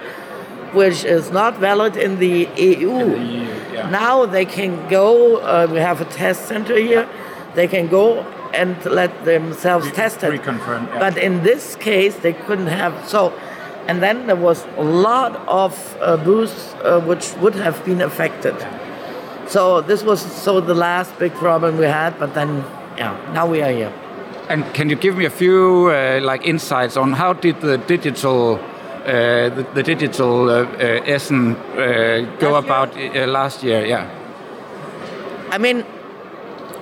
which 0.72 1.04
is 1.04 1.30
not 1.30 1.56
valid 1.58 1.96
in 1.96 2.18
the 2.18 2.48
EU. 2.56 2.90
In 2.90 3.10
The- 3.10 3.18
EU 3.18 3.46
Yeah. 3.74 3.90
Now 3.90 4.26
they 4.26 4.44
can 4.44 4.72
go. 4.88 5.36
Uh, 5.38 5.66
we 5.72 5.78
have 5.80 6.00
a 6.00 6.04
test 6.04 6.46
center 6.46 6.76
here. 6.78 7.06
They 7.54 7.66
can 7.68 7.88
go 7.88 8.24
and 8.54 8.84
let 8.86 9.24
themselves 9.24 9.90
test 9.92 10.22
it. 10.22 10.40
reconfirm, 10.40 10.86
yeah. 10.86 10.98
But 10.98 11.16
in 11.16 11.42
this 11.42 11.76
case, 11.76 12.16
they 12.16 12.32
couldn't 12.32 12.68
have 12.68 13.08
so. 13.08 13.32
And 13.86 14.02
then 14.02 14.26
there 14.26 14.36
was 14.36 14.64
a 14.78 14.82
lot 14.82 15.36
of 15.46 15.72
uh, 16.00 16.16
booths 16.16 16.74
uh, 16.74 17.00
which 17.00 17.34
would 17.42 17.54
have 17.54 17.84
been 17.84 18.00
affected. 18.00 18.54
So 19.46 19.82
this 19.82 20.02
was 20.02 20.20
so 20.20 20.60
the 20.60 20.74
last 20.74 21.18
big 21.18 21.34
problem 21.34 21.76
we 21.76 21.84
had. 21.84 22.18
But 22.18 22.34
then, 22.34 22.64
yeah, 22.96 23.14
now 23.34 23.46
we 23.46 23.62
are 23.62 23.70
here. 23.70 23.92
And 24.48 24.64
can 24.74 24.88
you 24.90 24.96
give 24.96 25.16
me 25.16 25.26
a 25.26 25.30
few 25.30 25.90
uh, 25.90 26.20
like 26.22 26.46
insights 26.46 26.96
on 26.96 27.12
how 27.12 27.34
did 27.34 27.60
the 27.60 27.78
digital 27.78 28.58
uh, 29.04 29.50
the, 29.50 29.66
the 29.74 29.82
digital 29.82 30.48
uh, 30.48 30.64
uh, 30.64 31.14
Essen 31.14 31.56
uh, 31.56 32.36
go 32.38 32.52
Last 32.52 32.64
about 32.64 32.96
uh, 32.96 33.26
last 33.26 33.62
year? 33.62 33.84
Yeah. 33.84 34.08
I 35.50 35.58
mean, 35.58 35.84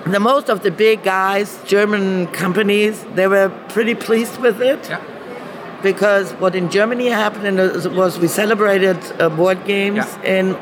the 0.05 0.19
most 0.19 0.49
of 0.49 0.61
the 0.63 0.71
big 0.71 1.03
guys, 1.03 1.59
German 1.65 2.27
companies, 2.27 3.03
they 3.15 3.27
were 3.27 3.49
pretty 3.69 3.95
pleased 3.95 4.37
with 4.41 4.61
it. 4.61 4.89
Yeah. 4.89 5.01
Because 5.81 6.31
what 6.33 6.55
in 6.55 6.69
Germany 6.69 7.07
happened 7.07 7.57
was 7.95 8.17
we 8.19 8.27
celebrated 8.27 8.97
uh, 9.19 9.29
board 9.29 9.65
games 9.65 9.97
Yeah. 10.23 10.23
in 10.39 10.55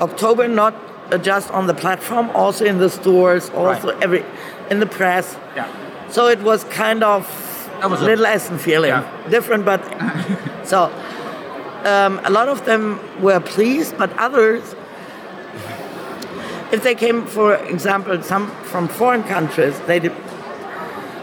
October, 0.00 0.46
not 0.48 0.74
uh, 1.10 1.18
just 1.18 1.50
on 1.50 1.66
the 1.66 1.74
platform, 1.74 2.30
also 2.34 2.64
in 2.64 2.78
the 2.78 2.88
stores, 2.90 3.50
also 3.50 3.88
Right. 3.92 4.02
every 4.02 4.24
in 4.70 4.80
the 4.80 4.86
press. 4.86 5.36
Yeah. 5.56 5.66
So 6.10 6.26
it 6.28 6.40
was 6.42 6.64
kind 6.64 7.02
of 7.02 7.26
was 7.82 8.00
a- 8.02 8.04
little 8.04 8.26
Essen 8.26 8.58
feeling, 8.58 8.90
Yeah. 8.90 9.04
different, 9.30 9.64
but 9.64 9.80
so 10.64 10.90
um, 11.84 12.20
a 12.24 12.30
lot 12.30 12.48
of 12.48 12.64
them 12.64 12.98
were 13.20 13.40
pleased, 13.40 13.96
but 13.98 14.10
others 14.18 14.74
if 16.72 16.82
they 16.82 16.94
came, 16.94 17.26
for 17.26 17.54
example, 17.56 18.20
some 18.22 18.50
from 18.64 18.88
foreign 18.88 19.22
countries, 19.24 19.78
they 19.86 19.98
did. 20.00 20.12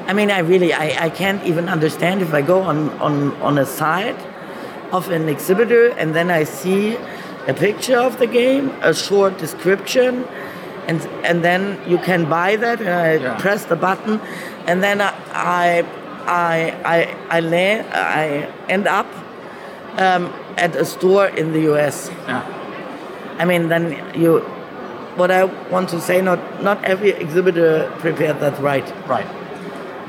I 0.08 0.14
mean, 0.14 0.32
I 0.32 0.40
really, 0.40 0.74
I, 0.74 1.06
I 1.06 1.10
can't 1.10 1.44
even 1.46 1.70
understand 1.70 2.22
if 2.22 2.34
I 2.34 2.42
go 2.42 2.62
on, 2.62 2.90
on, 3.00 3.32
on 3.42 3.58
a 3.58 3.66
site 3.66 4.20
of 4.92 5.10
an 5.10 5.30
exhibitor 5.30 5.88
and 5.92 6.14
then 6.14 6.30
I 6.30 6.44
see 6.44 6.98
a 7.48 7.54
picture 7.54 7.98
of 7.98 8.20
the 8.20 8.28
game, 8.28 8.70
a 8.82 8.94
short 8.94 9.38
description, 9.38 10.26
and 10.88 11.02
and 11.24 11.44
then 11.44 11.80
you 11.88 11.98
can 11.98 12.30
buy 12.30 12.58
that, 12.58 12.80
and 12.82 12.90
I 12.90 13.14
Yeah. 13.16 13.38
press 13.40 13.66
the 13.66 13.76
button, 13.76 14.20
and 14.68 14.84
then 14.84 15.00
I 15.02 15.14
I 15.34 15.86
I 16.28 16.76
I, 16.86 17.16
I, 17.38 17.40
land, 17.40 17.88
I 17.94 18.50
end 18.70 18.88
up 18.88 19.08
um, 19.98 20.34
at 20.58 20.76
a 20.76 20.86
store 20.86 21.28
in 21.28 21.54
the 21.54 21.62
U.S. 21.72 22.10
Yeah. 22.28 22.44
I 23.40 23.46
mean, 23.46 23.70
then 23.70 23.96
you. 24.16 24.44
What 25.16 25.30
I 25.32 25.44
want 25.70 25.90
to 25.90 26.00
say, 26.02 26.22
not 26.22 26.40
not 26.64 26.84
every 26.84 27.12
exhibitor 27.12 27.92
prepared 28.00 28.40
that 28.40 28.60
right. 28.60 28.88
Right. 29.08 29.28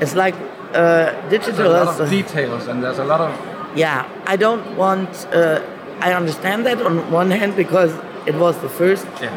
It's 0.01 0.15
like 0.15 0.35
uh, 0.73 1.11
There's 1.29 1.45
digital. 1.45 1.71
a 1.71 1.83
lot 1.85 1.99
of 2.01 2.09
details 2.09 2.67
and 2.67 2.83
there's 2.83 2.99
a 2.99 3.05
lot 3.05 3.21
of 3.21 3.31
yeah, 3.77 4.07
I 4.25 4.35
don't 4.37 4.77
want. 4.77 5.09
Uh, 5.33 5.61
I 5.99 6.13
understand 6.13 6.65
that 6.65 6.81
on 6.81 7.11
one 7.11 7.29
hand 7.31 7.55
because 7.55 7.91
it 8.25 8.35
was 8.35 8.57
the 8.59 8.69
first 8.69 9.05
yeah. 9.21 9.31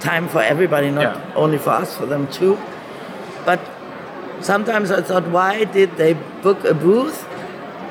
time 0.00 0.28
for 0.28 0.42
everybody, 0.42 0.90
not 0.90 1.02
Yeah. 1.16 1.34
only 1.36 1.58
for 1.58 1.70
us, 1.70 1.96
for 1.96 2.06
them 2.06 2.26
too. 2.28 2.58
But 3.46 3.60
sometimes 4.40 4.90
I 4.90 5.00
thought, 5.02 5.26
why 5.28 5.64
did 5.64 5.96
they 5.96 6.14
book 6.42 6.64
a 6.64 6.74
booth 6.74 7.26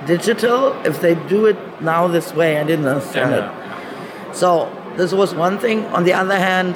digital 0.05 0.73
if 0.85 1.01
they 1.01 1.15
do 1.27 1.45
it 1.47 1.57
now 1.81 2.07
this 2.07 2.33
way? 2.33 2.57
I 2.59 2.63
didn't 2.63 2.87
understand 2.87 3.31
Yeah, 3.31 4.29
it. 4.29 4.35
So 4.35 4.69
this 4.95 5.13
was 5.13 5.33
one 5.33 5.57
thing. 5.57 5.85
On 5.87 6.03
the 6.03 6.13
other 6.13 6.37
hand, 6.37 6.75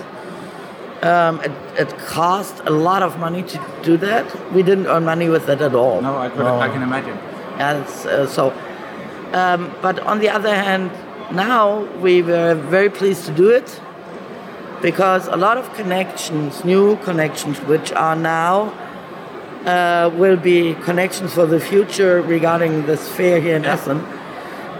um, 1.02 1.40
it, 1.42 1.52
it 1.80 1.98
cost 1.98 2.62
a 2.66 2.70
lot 2.70 3.02
of 3.02 3.18
money 3.18 3.44
to 3.44 3.66
do 3.84 3.98
that. 3.98 4.26
We 4.54 4.64
didn't 4.64 4.88
earn 4.88 5.06
money 5.06 5.30
with 5.30 5.50
it 5.50 5.62
at 5.62 5.74
all. 5.74 6.02
No, 6.02 6.18
I 6.18 6.30
could 6.30 6.46
I 6.46 6.70
can 6.70 6.84
imagine. 6.84 7.18
Yeah, 7.58 7.82
it's, 7.82 8.06
uh, 8.06 8.28
so. 8.28 8.52
Um, 9.34 9.74
but 9.82 10.00
on 10.02 10.20
the 10.20 10.30
other 10.30 10.54
hand, 10.54 10.92
now 11.34 11.86
we 12.02 12.22
were 12.22 12.56
very 12.56 12.90
pleased 12.90 13.26
to 13.26 13.32
do 13.34 13.50
it 13.50 13.82
because 14.82 15.28
a 15.28 15.38
lot 15.38 15.58
of 15.58 15.74
connections, 15.74 16.66
new 16.66 16.98
connections, 16.98 17.60
which 17.62 17.92
are 17.94 18.16
now 18.16 18.74
uh, 19.66 20.10
will 20.16 20.38
be 20.38 20.74
connections 20.84 21.34
for 21.34 21.46
the 21.46 21.60
future 21.60 22.22
regarding 22.22 22.86
this 22.86 23.08
fair 23.10 23.40
here 23.40 23.56
in 23.56 23.64
Essen, 23.64 24.00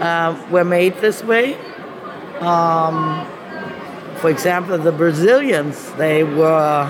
uh, 0.00 0.48
were 0.50 0.64
made 0.64 0.94
this 0.96 1.22
way. 1.22 1.54
Um, 2.40 3.26
for 4.22 4.30
example, 4.30 4.78
the 4.78 4.92
Brazilians, 4.92 5.76
they 6.04 6.22
were 6.24 6.80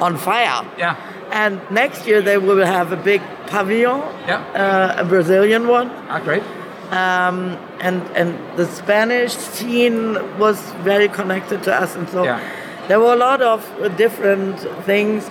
on 0.00 0.16
fire. 0.18 0.60
Yeah. 0.76 0.96
And 1.30 1.60
next 1.70 2.06
year 2.08 2.20
they 2.20 2.36
will 2.36 2.64
have 2.76 2.92
a 2.92 2.96
big 2.96 3.22
pavilion, 3.46 4.00
Yeah. 4.26 4.42
uh, 4.62 5.02
a 5.02 5.04
Brazilian 5.04 5.68
one. 5.68 5.88
Ah, 6.10 6.18
great. 6.28 6.42
Um, 6.90 7.56
and, 7.80 8.02
and 8.20 8.28
the 8.58 8.66
Spanish 8.66 9.32
scene 9.32 10.06
was 10.38 10.58
very 10.84 11.08
connected 11.08 11.62
to 11.62 11.72
us. 11.82 11.96
And 11.96 12.06
so 12.08 12.24
Yeah. 12.24 12.40
there 12.88 12.98
were 13.00 13.14
a 13.14 13.22
lot 13.28 13.40
of 13.40 13.58
different 13.96 14.58
things 14.84 15.30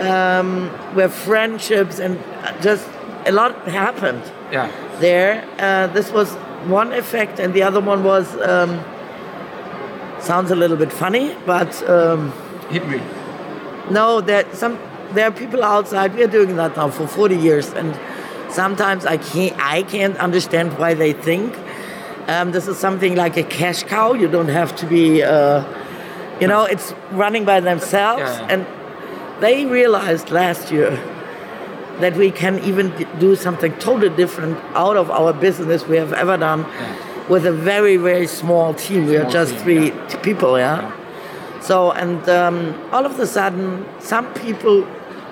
um, 0.00 0.68
where 0.96 1.08
friendships 1.08 1.98
and 1.98 2.18
just 2.60 2.86
a 3.26 3.32
lot 3.32 3.52
happened 3.68 4.22
Yeah. 4.52 4.68
there. 5.00 5.32
Uh, 5.58 5.86
this 5.94 6.12
was 6.12 6.28
one 6.80 6.92
effect, 6.92 7.38
and 7.40 7.52
the 7.54 7.62
other 7.62 7.80
one 7.80 8.02
was 8.04 8.26
um, 8.52 8.70
sounds 10.24 10.50
a 10.50 10.56
little 10.56 10.76
bit 10.76 10.92
funny, 10.92 11.36
but 11.46 11.70
um, 11.88 12.32
Hit 12.70 12.86
me. 12.88 13.00
no, 13.90 14.20
there 14.20 14.44
some 14.54 14.78
there 15.12 15.26
are 15.28 15.32
people 15.32 15.62
outside. 15.62 16.14
We 16.14 16.22
are 16.24 16.32
doing 16.38 16.56
that 16.56 16.76
now 16.76 16.88
for 16.90 17.06
40 17.06 17.36
years, 17.36 17.72
and 17.74 17.94
sometimes 18.50 19.04
I 19.06 19.16
can't 19.18 19.56
I 19.58 19.82
can't 19.82 20.16
understand 20.18 20.78
why 20.78 20.94
they 20.94 21.12
think 21.12 21.54
um, 22.28 22.52
this 22.52 22.66
is 22.68 22.78
something 22.78 23.14
like 23.16 23.36
a 23.36 23.42
cash 23.44 23.82
cow. 23.84 24.14
You 24.14 24.28
don't 24.28 24.48
have 24.48 24.74
to 24.76 24.86
be, 24.86 25.22
uh, 25.22 25.62
you 26.40 26.48
know, 26.48 26.64
it's 26.64 26.92
running 27.12 27.44
by 27.44 27.60
themselves, 27.60 28.22
Yeah. 28.22 28.48
and 28.52 28.66
they 29.40 29.66
realized 29.66 30.30
last 30.30 30.72
year 30.72 30.90
that 32.00 32.16
we 32.16 32.30
can 32.30 32.58
even 32.64 32.92
do 33.20 33.36
something 33.36 33.72
totally 33.78 34.14
different 34.16 34.56
out 34.74 34.96
of 34.96 35.10
our 35.10 35.32
business 35.32 35.86
we 35.86 35.96
have 35.96 36.12
ever 36.12 36.36
done 36.36 36.64
with 37.28 37.46
a 37.46 37.52
very 37.52 37.96
very 37.96 38.26
small 38.26 38.74
team 38.74 39.06
we 39.06 39.16
are 39.16 39.28
just 39.30 39.52
team, 39.54 39.62
three 39.62 39.90
t- 40.08 40.18
people 40.18 40.58
yeah, 40.58 40.92
so 41.60 41.92
and 41.92 42.28
um, 42.28 42.74
all 42.92 43.04
of 43.06 43.18
a 43.18 43.26
sudden 43.26 43.84
some 44.00 44.26
people 44.34 44.86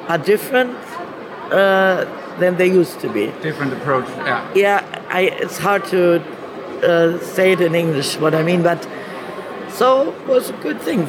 are 0.08 0.18
different 0.18 0.76
uh, 1.52 2.04
than 2.40 2.56
they 2.56 2.66
used 2.66 2.98
to 3.00 3.08
be 3.12 3.26
Different 3.42 3.72
approach. 3.74 4.08
Yeah. 4.08 4.50
yeah 4.54 5.04
I, 5.10 5.20
it's 5.42 5.58
hard 5.58 5.84
to 5.86 6.20
uh, 6.82 7.18
say 7.20 7.52
it 7.52 7.60
in 7.60 7.74
english 7.74 8.16
what 8.18 8.34
i 8.34 8.42
mean 8.42 8.62
but 8.62 8.88
so 9.68 10.12
it 10.12 10.26
was 10.26 10.50
a 10.50 10.54
good 10.62 10.80
thing 10.80 11.06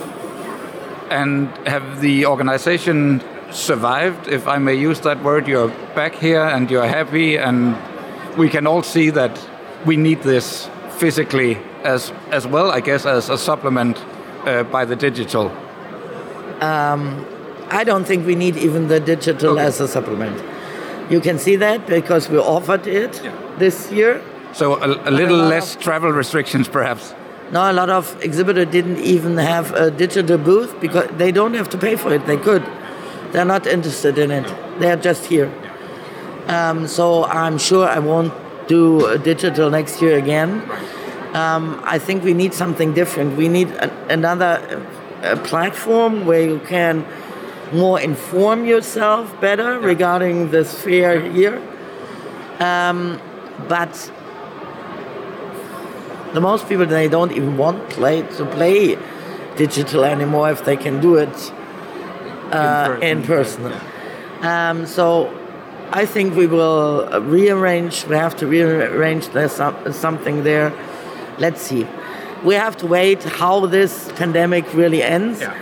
And 1.10 1.50
have 1.68 2.02
the 2.02 2.26
organization 2.26 3.22
survived, 3.52 4.28
if 4.28 4.48
I 4.48 4.58
may 4.58 4.74
use 4.74 5.00
that 5.02 5.22
word? 5.22 5.48
You're 5.48 5.70
back 5.96 6.16
here 6.16 6.42
and 6.42 6.72
you're 6.72 6.88
happy, 6.88 7.38
and 7.38 7.76
we 8.36 8.50
can 8.50 8.66
all 8.66 8.82
see 8.82 9.12
that 9.12 9.38
we 9.86 9.96
need 9.96 10.24
this 10.24 10.70
physically 11.04 11.58
as 11.84 12.14
as 12.32 12.48
well, 12.48 12.68
I 12.78 12.82
guess, 12.82 13.06
as 13.06 13.30
a 13.30 13.38
supplement 13.38 13.98
uh, 13.98 14.64
by 14.76 14.86
the 14.86 14.96
digital. 14.96 15.52
I 17.82 17.84
don't 17.84 18.06
think 18.06 18.26
we 18.26 18.36
need 18.36 18.56
even 18.58 18.88
the 18.88 19.00
digital 19.00 19.60
as 19.60 19.82
a 19.82 19.88
supplement. 19.88 20.38
You 21.10 21.20
can 21.22 21.38
see 21.40 21.58
that 21.58 21.88
because 21.88 22.30
we 22.30 22.38
offered 22.38 22.88
it 22.88 23.22
Yeah. 23.24 23.32
this 23.60 23.92
year. 23.92 24.22
So 24.54 24.66
a, 24.76 24.88
a 25.10 25.12
little 25.12 25.38
lot 25.38 25.50
less 25.50 25.76
travel 25.76 26.12
restrictions, 26.12 26.68
perhaps. 26.70 27.14
No, 27.52 27.60
a 27.72 27.74
lot 27.74 27.90
of 27.90 28.16
exhibitors 28.22 28.68
didn't 28.72 29.00
even 29.00 29.38
have 29.38 29.74
a 29.76 29.90
digital 29.92 30.38
booth 30.38 30.72
because 30.80 31.08
they 31.18 31.32
don't 31.32 31.56
have 31.56 31.70
to 31.70 31.78
pay 31.78 31.96
for 31.98 32.14
it. 32.14 32.26
They 32.26 32.38
could. 32.38 32.64
They're 33.32 33.52
not 33.56 33.68
interested 33.68 34.18
in 34.18 34.32
it. 34.32 34.46
They're 34.80 35.02
just 35.10 35.26
here. 35.26 35.50
Um, 36.48 36.88
so 36.88 37.26
I'm 37.26 37.58
sure 37.58 37.88
I 37.88 38.00
won't 38.00 38.34
do 38.68 39.18
digital 39.20 39.70
next 39.70 40.02
year 40.02 40.18
again. 40.18 40.62
Um, 41.34 41.82
I 41.84 41.98
think 42.00 42.24
we 42.24 42.34
need 42.34 42.54
something 42.54 42.94
different. 42.94 43.38
We 43.38 43.48
need 43.48 43.70
a, 43.70 43.92
another 44.08 44.86
uh, 45.24 45.36
platform 45.44 46.26
where 46.26 46.44
you 46.44 46.60
can 46.60 47.06
more 47.72 48.00
inform 48.00 48.66
yourself 48.66 49.40
better 49.42 49.80
regarding 49.80 50.52
this 50.52 50.80
fair 50.80 51.20
here. 51.20 51.62
Um, 52.60 53.20
but 53.68 54.12
the 56.34 56.42
most 56.42 56.68
people 56.68 56.86
they 56.86 57.08
don't 57.08 57.32
even 57.32 57.58
want 57.58 57.90
play 57.90 58.22
to 58.22 58.46
play 58.46 58.98
digital 59.56 60.04
anymore 60.04 60.52
if 60.52 60.66
they 60.66 60.78
can 60.78 61.02
do 61.02 61.16
it 61.16 61.54
uh, 62.52 62.98
in 63.02 63.24
person. 63.24 63.74
Um, 64.42 64.86
so 64.86 65.32
I 65.96 66.08
think 66.08 66.36
we 66.36 66.48
will 66.48 67.08
rearrange. 67.22 68.06
We 68.08 68.16
have 68.16 68.36
to 68.38 68.48
rearrange. 68.48 69.30
There's 69.30 69.52
some, 69.52 69.94
something 69.94 70.44
there. 70.44 70.74
Let's 71.38 71.62
see. 71.62 71.88
we 72.44 72.56
have 72.56 72.76
to 72.78 72.88
wait 72.88 73.24
how 73.24 73.66
this 73.68 74.12
pandemic 74.14 74.74
really 74.74 75.02
ends. 75.02 75.42
Yeah. 75.42 75.58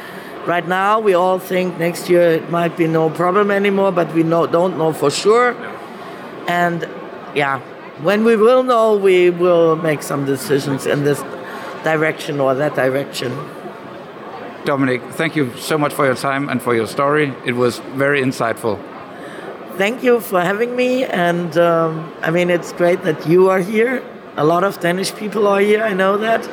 Right 0.45 0.67
now, 0.67 0.99
we 0.99 1.13
all 1.13 1.37
think 1.37 1.77
next 1.77 2.09
year 2.09 2.21
it 2.21 2.49
might 2.49 2.75
be 2.75 2.87
no 2.87 3.09
problem 3.09 3.51
anymore, 3.51 3.91
but 3.91 4.11
we 4.13 4.23
know, 4.23 4.47
don't 4.47 4.77
know 4.77 4.91
for 4.91 5.11
sure. 5.11 5.55
And 6.47 6.89
yeah, 7.35 7.59
when 8.01 8.23
we 8.23 8.35
will 8.35 8.63
know, 8.63 8.95
we 8.95 9.29
will 9.29 9.75
make 9.75 10.01
some 10.01 10.25
decisions 10.25 10.87
in 10.87 11.03
this 11.03 11.21
direction 11.83 12.39
or 12.39 12.55
that 12.55 12.73
direction. 12.73 13.31
Dominique, 14.65 15.03
thank 15.11 15.35
you 15.35 15.55
so 15.57 15.77
much 15.77 15.93
for 15.93 16.05
your 16.05 16.15
time 16.15 16.49
and 16.49 16.61
for 16.61 16.75
your 16.75 16.87
story. 16.87 17.33
It 17.45 17.53
was 17.53 17.79
very 17.95 18.21
insightful. 18.21 18.79
Thank 19.77 20.03
you 20.03 20.19
for 20.19 20.41
having 20.41 20.75
me. 20.75 21.05
And 21.05 21.57
um, 21.57 22.13
I 22.21 22.29
mean, 22.31 22.49
it's 22.49 22.71
great 22.73 23.03
that 23.03 23.27
you 23.27 23.49
are 23.49 23.59
here. 23.59 24.03
A 24.37 24.43
lot 24.43 24.63
of 24.63 24.79
Danish 24.79 25.13
people 25.15 25.47
are 25.47 25.59
here, 25.59 25.83
I 25.83 25.93
know 25.93 26.17
that. 26.17 26.47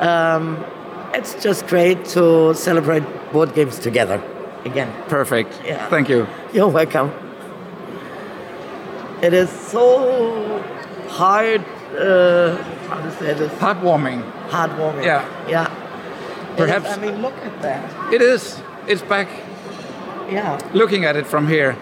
Um, 0.00 0.64
it's 1.12 1.42
just 1.42 1.66
great 1.66 2.04
to 2.16 2.54
celebrate 2.54 3.02
board 3.32 3.54
games 3.54 3.78
together 3.78 4.22
again. 4.64 4.92
Perfect. 5.08 5.60
Yeah. 5.64 5.88
Thank 5.88 6.08
you. 6.08 6.26
You're 6.52 6.68
welcome. 6.68 7.10
It 9.22 9.32
is 9.32 9.48
so 9.50 10.62
hard, 11.08 11.62
uh, 11.98 12.56
how 12.88 13.00
to 13.00 13.10
say 13.18 13.34
this, 13.34 13.52
Heartwarming. 13.54 14.22
heartwarming. 14.50 15.04
Yeah. 15.04 15.24
Yeah. 15.48 15.64
It 15.64 15.70
is- 15.70 16.56
Perhaps- 16.66 16.90
I 16.90 17.00
mean, 17.00 17.22
look 17.22 17.34
at 17.44 17.62
that. 17.62 18.12
It 18.12 18.20
is. 18.22 18.60
It's 18.86 19.02
back. 19.02 19.28
Yeah. 20.30 20.58
Looking 20.74 21.04
at 21.04 21.16
it 21.16 21.26
from 21.26 21.48
here, 21.48 21.76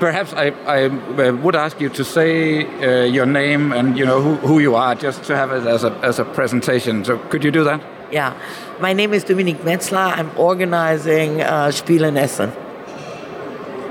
perhaps 0.00 0.32
I, 0.32 0.46
I 0.66 0.88
would 1.30 1.56
ask 1.56 1.80
you 1.80 1.88
to 1.90 2.04
say 2.04 2.64
uh, 2.66 3.04
your 3.04 3.26
name 3.26 3.72
and 3.72 3.98
you 3.98 4.06
know 4.06 4.20
who, 4.20 4.34
who 4.36 4.58
you 4.58 4.74
are, 4.74 4.94
just 4.94 5.24
to 5.24 5.36
have 5.36 5.52
it 5.52 5.66
as 5.66 5.84
a 5.84 5.92
as 6.02 6.18
a 6.18 6.24
presentation. 6.24 7.04
So 7.04 7.18
could 7.30 7.44
you 7.44 7.50
do 7.50 7.64
that? 7.64 7.80
Yeah. 8.10 8.34
My 8.80 8.92
name 8.92 9.12
is 9.12 9.24
Dominique 9.24 9.58
Metzler. 9.58 10.16
I'm 10.16 10.30
organizing 10.38 11.40
uh, 11.40 11.70
Spiel 11.70 12.04
in 12.04 12.16
Essen. 12.16 12.52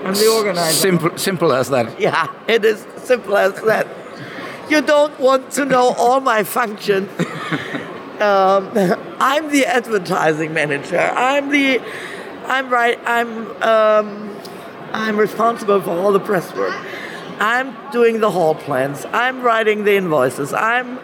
I'm 0.04 0.14
the 0.14 0.28
organizer. 0.28 0.74
Simple, 0.74 1.18
simple 1.18 1.52
as 1.52 1.70
that. 1.70 2.00
Yeah, 2.00 2.34
it 2.48 2.64
is 2.64 2.86
simple 2.98 3.36
as 3.36 3.54
that. 3.62 3.88
You 4.70 4.82
don't 4.82 5.18
want 5.20 5.52
to 5.52 5.66
know 5.66 5.94
all 5.98 6.20
my 6.20 6.44
functions. 6.44 7.10
Um, 8.18 8.72
I'm 9.20 9.52
the 9.52 9.68
advertising 9.68 10.52
manager. 10.52 10.98
I'm 10.98 11.52
the, 11.52 11.80
I'm 12.48 12.68
right. 12.68 12.98
I'm, 13.06 13.62
um, 13.62 14.27
I'm 14.94 15.18
responsible 15.18 15.82
for 15.82 15.92
all 15.92 16.12
the 16.12 16.20
press 16.20 16.54
work. 16.56 16.76
I'm 17.40 17.76
doing 17.92 18.20
the 18.20 18.32
hall 18.32 18.56
plans. 18.56 19.06
I'm 19.14 19.42
writing 19.42 19.84
the 19.84 19.96
invoices. 19.96 20.54
I'm 20.54 21.00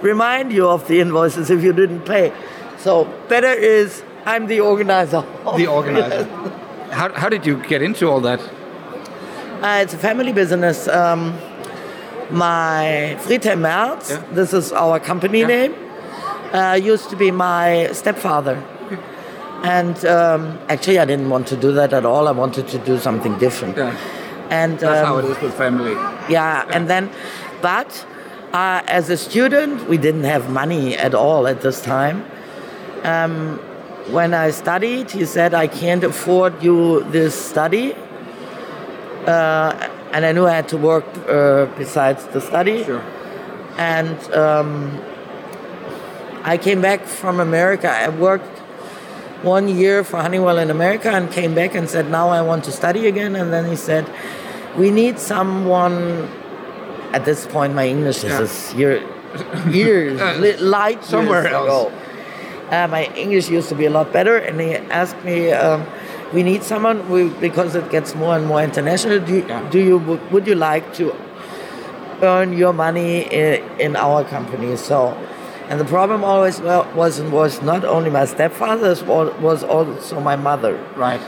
remind 0.00 0.52
you 0.52 0.68
of 0.68 0.86
the 0.88 1.00
invoices 1.00 1.50
if 1.50 1.62
you 1.62 1.72
didn't 1.72 2.02
pay. 2.02 2.32
So 2.78 3.04
better 3.28 3.52
is 3.52 4.02
I'm 4.24 4.46
the 4.46 4.60
organizer. 4.60 5.24
The 5.56 5.66
organizer. 5.66 6.24
How, 6.90 7.12
how 7.12 7.28
did 7.28 7.46
you 7.46 7.56
get 7.64 7.82
into 7.82 8.08
all 8.08 8.20
that? 8.20 8.40
Uh, 8.40 9.80
it's 9.82 9.94
a 9.94 9.98
family 9.98 10.32
business. 10.32 10.86
Um, 10.88 11.38
my 12.30 13.16
Friedhelm 13.20 13.60
Merz, 13.60 14.10
Yeah. 14.10 14.22
this 14.32 14.52
is 14.52 14.72
our 14.72 14.98
company 15.00 15.40
Yeah. 15.40 15.46
name, 15.46 15.74
uh, 16.52 16.74
used 16.74 17.10
to 17.10 17.16
be 17.16 17.30
my 17.30 17.88
stepfather. 17.92 18.62
And 19.64 20.04
um, 20.04 20.58
actually, 20.68 20.98
I 20.98 21.04
didn't 21.04 21.30
want 21.30 21.46
to 21.48 21.56
do 21.56 21.72
that 21.72 21.92
at 21.92 22.04
all. 22.04 22.28
I 22.28 22.32
wanted 22.32 22.68
to 22.68 22.78
do 22.78 22.98
something 22.98 23.36
different. 23.38 23.76
Yeah. 23.76 23.96
And 24.50 24.78
That's 24.78 25.00
um, 25.00 25.06
how 25.06 25.18
it 25.18 25.24
is 25.24 25.40
with 25.40 25.54
family. 25.54 25.92
yeah, 26.28 26.66
and 26.70 26.88
then, 26.88 27.10
but 27.62 28.06
uh, 28.52 28.82
as 28.86 29.10
a 29.10 29.16
student, 29.16 29.88
we 29.88 29.98
didn't 29.98 30.24
have 30.24 30.50
money 30.50 30.96
at 30.96 31.14
all 31.14 31.48
at 31.48 31.62
this 31.62 31.82
time. 31.82 32.24
Um, 33.02 33.58
when 34.10 34.34
I 34.34 34.50
studied, 34.50 35.10
he 35.10 35.24
said, 35.24 35.52
I 35.52 35.66
can't 35.66 36.04
afford 36.04 36.62
you 36.62 37.02
this 37.10 37.34
study. 37.34 37.94
Uh, 39.26 39.88
and 40.12 40.24
I 40.24 40.30
knew 40.32 40.46
I 40.46 40.52
had 40.52 40.68
to 40.68 40.76
work 40.76 41.04
uh, 41.28 41.66
besides 41.76 42.24
the 42.26 42.40
study. 42.40 42.84
Sure. 42.84 43.02
And 43.76 44.16
um, 44.32 45.02
I 46.44 46.56
came 46.56 46.80
back 46.80 47.04
from 47.04 47.40
America. 47.40 47.90
I 47.90 48.08
worked 48.08 48.55
one 49.42 49.68
year 49.68 50.02
for 50.04 50.20
Honeywell 50.20 50.58
in 50.58 50.70
America 50.70 51.10
and 51.10 51.30
came 51.30 51.54
back 51.54 51.74
and 51.74 51.88
said, 51.88 52.10
Now 52.10 52.28
I 52.30 52.40
want 52.42 52.64
to 52.64 52.72
study 52.72 53.06
again. 53.06 53.36
And 53.36 53.52
then 53.52 53.66
he 53.68 53.76
said, 53.76 54.08
We 54.76 54.90
need 54.90 55.18
someone. 55.18 56.28
At 57.12 57.24
this 57.24 57.46
point, 57.46 57.74
my 57.74 57.86
English 57.86 58.24
Yeah. 58.24 58.40
is 58.42 58.74
year, 58.74 59.00
years, 59.70 60.20
li- 60.38 60.56
light 60.58 61.04
somewhere 61.04 61.42
years 61.44 61.54
else. 61.54 61.64
ago. 61.66 61.92
Uh, 62.70 62.86
my 62.88 63.04
English 63.14 63.48
used 63.48 63.68
to 63.70 63.74
be 63.76 63.86
a 63.86 63.90
lot 63.90 64.12
better, 64.12 64.36
and 64.36 64.60
he 64.60 64.74
asked 64.90 65.16
me, 65.24 65.52
um, 65.52 65.86
"We 66.34 66.42
need 66.42 66.62
someone 66.64 67.08
we, 67.08 67.28
because 67.40 67.74
it 67.76 67.88
gets 67.90 68.14
more 68.14 68.36
and 68.36 68.44
more 68.44 68.60
international. 68.60 69.20
Do, 69.20 69.34
you- 69.36 69.46
Yeah. 69.48 69.62
do 69.70 69.78
you 69.78 69.96
would 70.32 70.46
you 70.48 70.56
like 70.56 70.92
to 70.94 71.14
earn 72.22 72.52
your 72.58 72.72
money 72.72 73.22
in, 73.32 73.62
in 73.78 73.96
our 73.96 74.24
company?" 74.24 74.76
So, 74.76 75.16
and 75.68 75.80
the 75.80 75.84
problem 75.84 76.24
always 76.24 76.60
was 76.60 77.20
was 77.20 77.62
not 77.62 77.84
only 77.84 78.10
my 78.10 78.24
stepfather, 78.24 78.94
was 79.40 79.64
also 79.64 80.20
my 80.20 80.36
mother. 80.36 80.76
Right. 80.96 81.20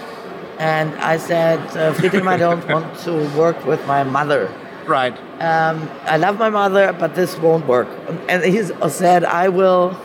And 0.59 0.94
I 0.96 1.18
said, 1.18 1.61
uh, 1.77 1.94
Friedhelm, 1.94 2.27
I 2.27 2.37
don't 2.37 2.66
want 2.68 2.98
to 3.01 3.12
work 3.38 3.64
with 3.64 3.85
my 3.87 4.03
mother. 4.03 4.53
Right. 4.87 5.16
Um, 5.40 5.88
I 6.05 6.16
love 6.16 6.38
my 6.38 6.51
mother, 6.51 6.92
but 6.92 7.14
this 7.14 7.38
won't 7.38 7.66
work. 7.66 7.88
And 8.29 8.42
he 8.42 8.62
said, 8.88 9.24
I 9.24 9.48
will, 9.51 9.96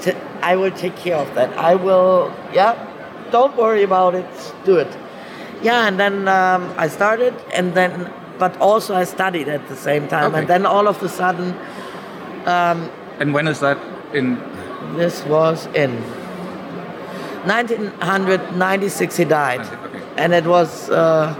t- 0.00 0.12
I 0.40 0.54
will 0.54 0.70
take 0.70 0.94
care 0.96 1.16
of 1.16 1.34
that. 1.34 1.56
I 1.58 1.74
will, 1.74 2.32
yeah, 2.52 2.76
don't 3.32 3.56
worry 3.56 3.82
about 3.82 4.14
it, 4.14 4.26
do 4.64 4.76
it. 4.76 4.96
Yeah, 5.62 5.88
and 5.88 5.98
then 5.98 6.28
um, 6.28 6.72
I 6.76 6.86
started, 6.86 7.34
and 7.52 7.74
then, 7.74 8.12
but 8.38 8.56
also 8.60 8.94
I 8.94 9.02
studied 9.02 9.48
at 9.48 9.66
the 9.68 9.74
same 9.74 10.06
time. 10.06 10.30
Okay. 10.30 10.40
And 10.40 10.48
then 10.48 10.64
all 10.64 10.86
of 10.86 11.02
a 11.02 11.08
sudden, 11.08 11.56
And 12.48 13.34
when 13.34 13.46
is 13.48 13.60
that 13.60 13.78
in? 14.14 14.38
this 14.96 15.22
was 15.24 15.66
in 15.74 15.90
1996 17.46 19.16
he 19.16 19.24
died. 19.24 19.60
Okay. 19.60 20.02
And 20.16 20.32
it 20.32 20.44
was 20.46 20.88
uh, 20.90 21.34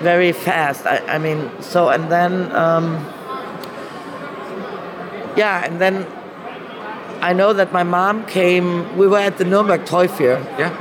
very 0.00 0.32
fast. 0.32 0.86
I, 0.86 0.98
I 1.06 1.18
mean, 1.18 1.50
so, 1.60 1.88
and 1.88 2.10
then, 2.10 2.52
um, 2.54 2.94
yeah, 5.36 5.64
and 5.64 5.80
then 5.80 6.06
I 7.20 7.32
know 7.32 7.52
that 7.52 7.72
my 7.72 7.82
mom 7.82 8.24
came, 8.26 8.96
we 8.96 9.06
were 9.08 9.18
at 9.18 9.38
the 9.38 9.44
Nuremberg 9.44 9.84
Toy 9.84 10.06
Fair, 10.08 10.38
Yeah. 10.58 10.72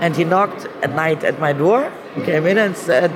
and 0.00 0.14
he 0.16 0.24
knocked 0.24 0.66
at 0.82 0.94
night 0.94 1.24
at 1.24 1.38
my 1.40 1.52
door, 1.52 1.92
came 2.24 2.46
in 2.46 2.58
and 2.58 2.76
said, 2.76 3.10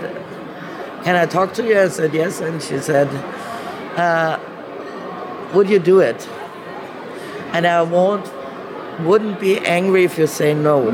Can 1.05 1.15
I 1.17 1.27
talk 1.27 1.55
to 1.55 1.63
you? 1.65 1.79
I 1.79 1.89
said, 1.89 2.13
Yes. 2.13 2.41
And 2.41 2.61
she 2.61 2.79
said, 2.79 3.09
uh, 3.97 4.39
Would 5.55 5.69
you 5.71 5.79
do 5.79 6.01
it? 6.01 6.29
And 7.53 7.67
I 7.67 7.83
won't, 7.83 8.31
wouldn't 9.01 9.41
be 9.41 9.59
angry 9.61 10.05
if 10.05 10.19
you 10.19 10.27
say 10.27 10.55
no. 10.55 10.91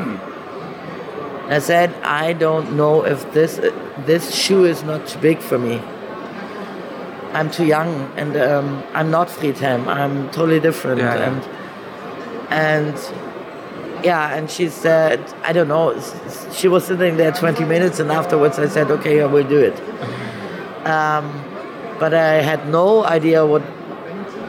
I 1.48 1.58
said, 1.58 1.92
I 2.02 2.32
don't 2.32 2.76
know 2.76 3.04
if 3.04 3.32
this 3.32 3.60
this 4.06 4.34
shoe 4.34 4.64
is 4.64 4.82
not 4.82 5.06
too 5.06 5.18
big 5.18 5.40
for 5.40 5.58
me. 5.58 5.80
I'm 7.34 7.50
too 7.50 7.66
young, 7.66 8.10
and 8.16 8.36
um, 8.36 8.82
I'm 8.94 9.10
not 9.10 9.28
Friedhelm. 9.28 9.86
I'm 9.86 10.30
totally 10.30 10.60
different, 10.60 11.00
Yeah, 11.00 11.14
yeah. 11.16 11.26
and 12.50 12.94
and 12.96 14.04
yeah, 14.04 14.34
and 14.34 14.50
she 14.50 14.68
said, 14.68 15.20
I 15.42 15.52
don't 15.52 15.68
know. 15.68 16.00
She 16.52 16.68
was 16.68 16.84
sitting 16.86 17.16
there 17.16 17.32
20 17.32 17.64
minutes, 17.64 17.98
and 18.00 18.10
afterwards 18.12 18.58
I 18.58 18.68
said, 18.68 18.90
okay, 18.90 19.20
I 19.20 19.26
will 19.26 19.46
do 19.48 19.58
it. 19.58 19.74
Um, 20.84 21.42
but 21.98 22.12
I 22.12 22.42
had 22.42 22.68
no 22.68 23.04
idea 23.06 23.46
what 23.46 23.62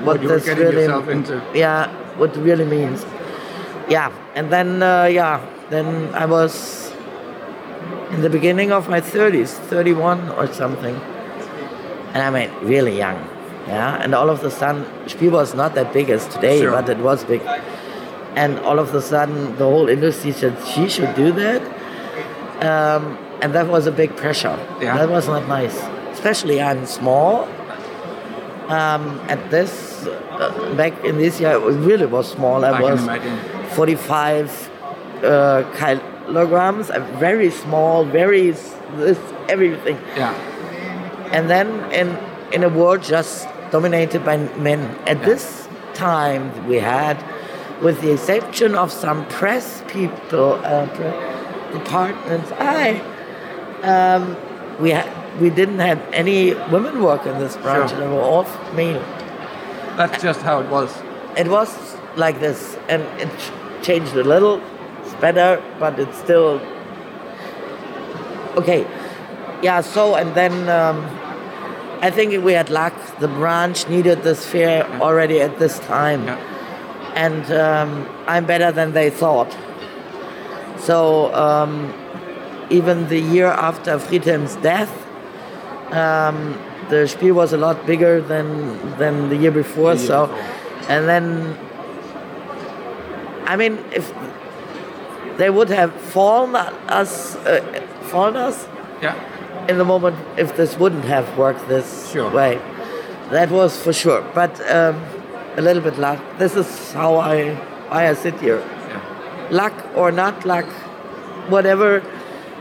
what, 0.06 0.22
you 0.22 0.28
this 0.28 0.48
really 0.48 0.86
yeah 1.58 1.88
what 2.18 2.36
it 2.36 2.40
really 2.42 2.66
means. 2.66 3.06
Yeah, 3.90 4.12
and 4.34 4.52
then 4.52 4.82
uh, 4.82 5.06
yeah, 5.06 5.46
then 5.70 6.14
I 6.16 6.26
was 6.26 6.92
in 8.12 8.22
the 8.22 8.30
beginning 8.30 8.72
of 8.72 8.90
my 8.90 9.02
30s, 9.02 9.50
31 9.50 10.30
or 10.30 10.48
something, 10.54 10.96
and 12.14 12.18
I 12.24 12.30
mean 12.30 12.50
really 12.66 12.98
young. 12.98 13.18
Yeah, 13.68 14.02
and 14.02 14.14
all 14.14 14.30
of 14.30 14.44
a 14.44 14.52
sudden, 14.52 14.86
Spiel 15.08 15.32
was 15.32 15.56
not 15.56 15.74
that 15.76 15.92
big 15.92 16.10
as 16.12 16.28
today, 16.28 16.62
Sure. 16.62 16.72
but 16.72 16.88
it 16.90 17.00
was 17.00 17.24
big. 17.24 17.42
And 18.36 18.60
all 18.60 18.80
of 18.80 18.94
a 18.94 19.02
sudden, 19.02 19.56
the 19.58 19.64
whole 19.64 19.88
industry 19.90 20.32
said 20.32 20.54
she 20.68 20.88
should 20.88 21.16
do 21.16 21.32
that, 21.32 21.62
um, 22.64 23.18
and 23.42 23.54
that 23.54 23.68
was 23.68 23.88
a 23.88 23.92
big 23.92 24.16
pressure. 24.16 24.58
Yeah. 24.82 24.98
That 24.98 25.10
was 25.10 25.28
not 25.28 25.48
nice, 25.48 25.78
especially 26.12 26.62
I'm 26.62 26.86
small. 26.86 27.48
Um, 28.68 29.20
at 29.30 29.52
this, 29.52 30.06
uh, 30.08 30.74
back 30.76 31.04
in 31.04 31.18
this 31.18 31.40
year, 31.40 31.52
it 31.52 31.60
really 31.60 32.06
was 32.06 32.32
small. 32.32 32.66
I, 32.66 32.70
I 32.70 32.82
was 32.82 33.04
imagine. 33.04 33.38
45 33.70 34.72
uh, 35.24 35.64
kilograms, 36.26 36.88
very 37.20 37.52
small, 37.52 38.06
very 38.06 38.52
this 38.52 39.20
everything. 39.50 39.98
Yeah. 40.16 40.34
And 41.32 41.50
then 41.50 41.92
in 41.92 42.18
in 42.54 42.64
a 42.64 42.70
world 42.70 43.04
just 43.04 43.48
dominated 43.72 44.24
by 44.24 44.38
men. 44.58 44.80
At 45.06 45.24
this 45.24 45.68
time 45.94 46.68
we 46.68 46.78
had, 46.78 47.18
with 47.82 48.02
the 48.02 48.14
exception 48.14 48.76
of 48.76 48.92
some 48.92 49.26
press 49.28 49.84
people, 49.88 50.54
uh, 50.64 50.86
departments, 51.72 52.52
I, 52.54 53.02
um, 53.84 54.38
we 54.80 54.92
had, 54.92 55.08
we 55.40 55.50
didn't 55.50 55.80
have 55.80 56.02
any 56.14 56.54
women 56.72 57.02
work 57.04 57.26
in 57.26 57.38
this 57.40 57.58
branch. 57.58 57.92
Sure. 57.92 58.00
They 58.00 58.08
were 58.08 58.22
all 58.22 58.46
male. 58.74 59.02
That's 59.98 60.22
just 60.22 60.42
how 60.42 60.60
it 60.62 60.70
was. 60.70 60.96
It 61.38 61.48
was 61.50 61.70
like 62.16 62.40
this, 62.40 62.78
and 62.88 63.02
it 63.20 63.30
changed 63.82 64.14
a 64.16 64.24
little. 64.24 64.62
It's 65.04 65.14
better, 65.16 65.62
but 65.80 66.00
it's 66.00 66.18
still 66.18 66.60
okay. 68.58 68.86
Yeah. 69.62 69.82
So 69.82 70.16
and 70.16 70.34
then 70.36 70.70
um, 70.70 71.06
I 72.02 72.10
think 72.12 72.44
we 72.44 72.54
had 72.54 72.70
luck. 72.70 72.94
The 73.20 73.28
branch 73.28 73.88
needed 73.88 74.24
this 74.24 74.46
fair 74.46 74.86
already 75.02 75.42
at 75.42 75.60
this 75.60 75.80
time, 75.80 76.26
Yeah. 76.26 76.38
and 77.16 77.52
um, 77.52 78.10
I'm 78.28 78.46
better 78.46 78.72
than 78.72 78.94
they 78.94 79.10
thought. 79.10 79.56
So 80.80 81.34
um, 81.34 81.94
even 82.70 83.08
the 83.10 83.20
year 83.20 83.48
after 83.48 83.98
Friedhelm's 83.98 84.56
death, 84.58 84.92
um, 85.92 86.58
the 86.90 87.08
Spiel 87.08 87.34
was 87.36 87.54
a 87.54 87.58
lot 87.58 87.86
bigger 87.86 88.22
than 88.22 88.48
than 88.98 89.30
the 89.30 89.36
year 89.36 89.52
before. 89.52 89.98
so, 89.98 90.30
and 90.88 91.08
then, 91.08 91.58
I 93.46 93.56
mean, 93.56 93.78
if 93.92 94.14
they 95.38 95.50
would 95.50 95.70
have 95.70 95.92
fallen 95.94 96.56
us, 96.56 97.36
uh, 97.38 97.62
fallen 98.12 98.36
us 98.36 98.68
Yeah. 99.02 99.14
in 99.68 99.78
the 99.78 99.84
moment, 99.86 100.16
if 100.38 100.56
this 100.56 100.78
wouldn't 100.80 101.06
have 101.06 101.38
worked 101.38 101.68
this 101.68 102.12
Sure. 102.12 102.30
way, 102.30 102.60
that 103.32 103.50
was 103.50 103.78
for 103.84 103.94
sure. 103.94 104.24
But 104.34 104.52
um, 104.72 104.96
a 105.58 105.62
little 105.62 105.82
bit 105.84 105.98
luck. 105.98 106.20
This 106.38 106.56
is 106.56 106.94
how 106.94 107.16
I 107.18 107.56
why 107.90 108.10
I 108.10 108.14
sit 108.14 108.40
here. 108.40 108.60
Yeah. 108.90 109.00
Luck 109.62 109.74
or 109.96 110.12
not 110.12 110.46
luck, 110.46 110.66
whatever. 111.50 112.02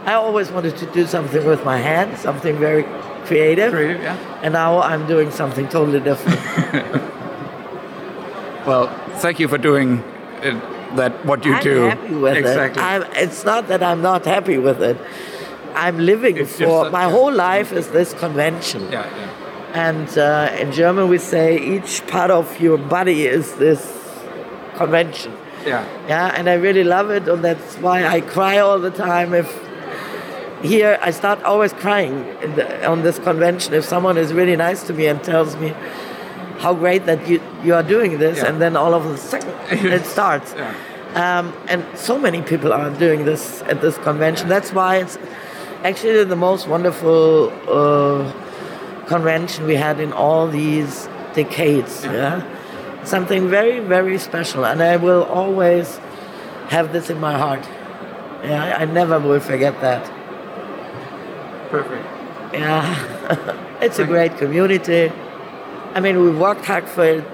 I 0.06 0.14
always 0.14 0.50
wanted 0.50 0.76
to 0.78 0.86
do 0.86 1.06
something 1.06 1.44
with 1.46 1.64
my 1.64 1.78
hands, 1.78 2.20
something 2.20 2.56
very 2.58 2.84
creative. 3.26 3.72
Creative, 3.72 4.02
yeah. 4.02 4.40
And 4.42 4.52
now 4.52 4.80
I'm 4.80 5.06
doing 5.06 5.30
something 5.30 5.68
totally 5.68 6.00
different. 6.00 6.40
Well, 8.66 8.88
thank 9.16 9.38
you 9.40 9.48
for 9.48 9.58
doing 9.58 9.98
uh, 10.42 10.96
that. 10.96 11.24
What 11.26 11.44
you 11.44 11.52
I'm 11.52 11.62
do. 11.62 11.82
happy 11.82 12.14
with 12.14 12.36
exactly. 12.36 12.82
it. 12.82 12.86
I'm, 12.86 13.02
it's 13.12 13.44
not 13.44 13.68
that 13.68 13.82
I'm 13.82 14.00
not 14.00 14.24
happy 14.24 14.56
with 14.56 14.82
it. 14.82 14.96
I'm 15.74 15.98
living 15.98 16.38
It's 16.38 16.56
for 16.56 16.88
my 16.90 17.04
whole 17.10 17.32
life 17.32 17.72
is 17.72 17.88
this 17.88 18.14
convention. 18.14 18.90
yeah. 18.90 19.04
Yeah. 19.04 19.30
And 19.74 20.18
uh, 20.18 20.56
in 20.58 20.72
German 20.72 21.08
we 21.08 21.18
say 21.18 21.58
each 21.58 22.06
part 22.06 22.30
of 22.30 22.58
your 22.60 22.78
body 22.78 23.26
is 23.26 23.54
this 23.56 23.82
convention. 24.76 25.36
Yeah. 25.66 25.84
Yeah, 26.08 26.32
and 26.36 26.48
I 26.48 26.54
really 26.54 26.84
love 26.84 27.10
it, 27.10 27.26
and 27.28 27.42
that's 27.44 27.76
why 27.76 28.06
I 28.06 28.20
cry 28.20 28.58
all 28.58 28.78
the 28.78 28.90
time. 28.90 29.34
If 29.34 29.48
here 30.64 30.98
I 31.02 31.10
start 31.12 31.42
always 31.44 31.72
crying 31.72 32.24
the, 32.56 32.64
on 32.86 33.02
this 33.02 33.18
convention 33.18 33.74
if 33.74 33.84
someone 33.84 34.16
is 34.18 34.32
really 34.32 34.56
nice 34.56 34.82
to 34.88 34.92
me 34.92 35.06
and 35.06 35.22
tells 35.22 35.56
me 35.56 35.74
how 36.58 36.72
great 36.74 37.04
that 37.06 37.28
you 37.28 37.40
you 37.62 37.74
are 37.74 37.82
doing 37.82 38.18
this, 38.18 38.38
Yeah. 38.38 38.48
and 38.48 38.60
then 38.62 38.76
all 38.76 38.94
of 38.94 39.04
a 39.06 39.16
sudden 39.16 39.52
it 39.98 40.04
starts. 40.06 40.54
Yeah. 40.56 40.72
Um, 41.14 41.52
and 41.68 41.84
so 41.94 42.18
many 42.18 42.42
people 42.42 42.72
are 42.72 42.90
doing 42.90 43.24
this 43.24 43.62
at 43.72 43.80
this 43.80 43.96
convention. 43.98 44.48
That's 44.48 44.72
why 44.72 44.96
it's 45.02 45.16
actually 45.84 46.24
the 46.24 46.36
most 46.48 46.66
wonderful 46.66 47.52
uh, 47.68 48.32
convention 49.06 49.66
we 49.66 49.76
had 49.76 50.00
in 50.00 50.12
all 50.12 50.48
these 50.48 51.08
decades. 51.34 52.04
Yeah, 52.04 52.42
something 53.04 53.48
very 53.50 53.78
very 53.80 54.18
special, 54.18 54.64
and 54.64 54.82
I 54.82 54.96
will 54.96 55.24
always 55.24 56.00
have 56.70 56.86
this 56.92 57.10
in 57.10 57.20
my 57.20 57.34
heart. 57.38 57.64
Yeah, 58.42 58.82
I 58.82 58.84
never 58.86 59.18
will 59.20 59.40
forget 59.40 59.74
that. 59.80 60.02
Perfect. 61.74 62.06
Yeah, 62.54 63.78
it's 63.84 63.98
a 63.98 64.04
great 64.06 64.36
community. 64.38 65.10
I 65.94 66.00
mean, 66.00 66.16
we 66.22 66.30
worked 66.30 66.64
hard 66.64 66.86
for 66.88 67.04
it, 67.04 67.24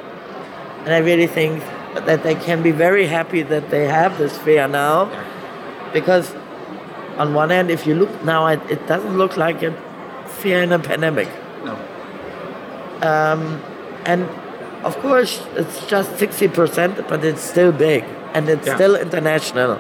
and 0.85 0.91
I 0.95 0.99
really 0.99 1.27
think 1.27 1.63
that 2.09 2.23
they 2.23 2.35
can 2.35 2.63
be 2.63 2.71
very 2.71 3.07
happy 3.07 3.43
that 3.43 3.71
they 3.71 3.87
have 3.87 4.17
this 4.19 4.39
fair 4.39 4.67
now, 4.69 4.97
because 5.93 6.35
on 7.19 7.35
one 7.35 7.51
hand, 7.51 7.71
if 7.71 7.87
you 7.87 7.95
look 7.95 8.13
now, 8.25 8.47
it, 8.47 8.61
it 8.71 8.87
doesn't 8.87 9.17
look 9.19 9.37
like 9.37 9.63
a 9.63 9.73
fair 10.41 10.63
in 10.63 10.73
a 10.73 10.79
pandemic, 10.79 11.29
No. 11.65 11.75
Um, 13.03 13.63
and 14.07 14.23
of 14.85 14.97
course, 15.05 15.43
it's 15.57 15.87
just 15.87 16.19
sixty 16.19 16.49
percent, 16.49 16.95
but 17.09 17.25
it's 17.25 17.43
still 17.43 17.73
big, 17.73 18.05
and 18.35 18.49
it's 18.49 18.67
Yeah. 18.67 18.75
still 18.77 18.97
international. 18.97 19.79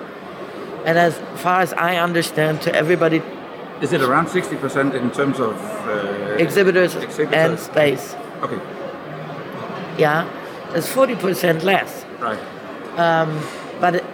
And 0.84 0.98
as 0.98 1.14
far 1.36 1.60
as 1.60 1.72
I 1.74 1.96
understand, 1.96 2.60
to 2.62 2.74
everybody, 2.74 3.22
Is 3.80 3.92
it 3.92 4.02
around 4.02 4.26
60% 4.26 4.94
in 4.94 5.10
terms 5.10 5.40
of 5.40 5.54
uh, 5.88 6.34
exhibitors, 6.38 6.94
exhibitors? 6.96 7.34
and 7.50 7.58
space. 7.58 8.14
Okay. 8.42 8.60
Yeah, 9.98 10.28
it's 10.74 10.88
forty 10.88 11.14
percent 11.14 11.62
less. 11.64 12.04
Right. 12.20 12.38
but 13.80 13.94
it, 13.96 14.04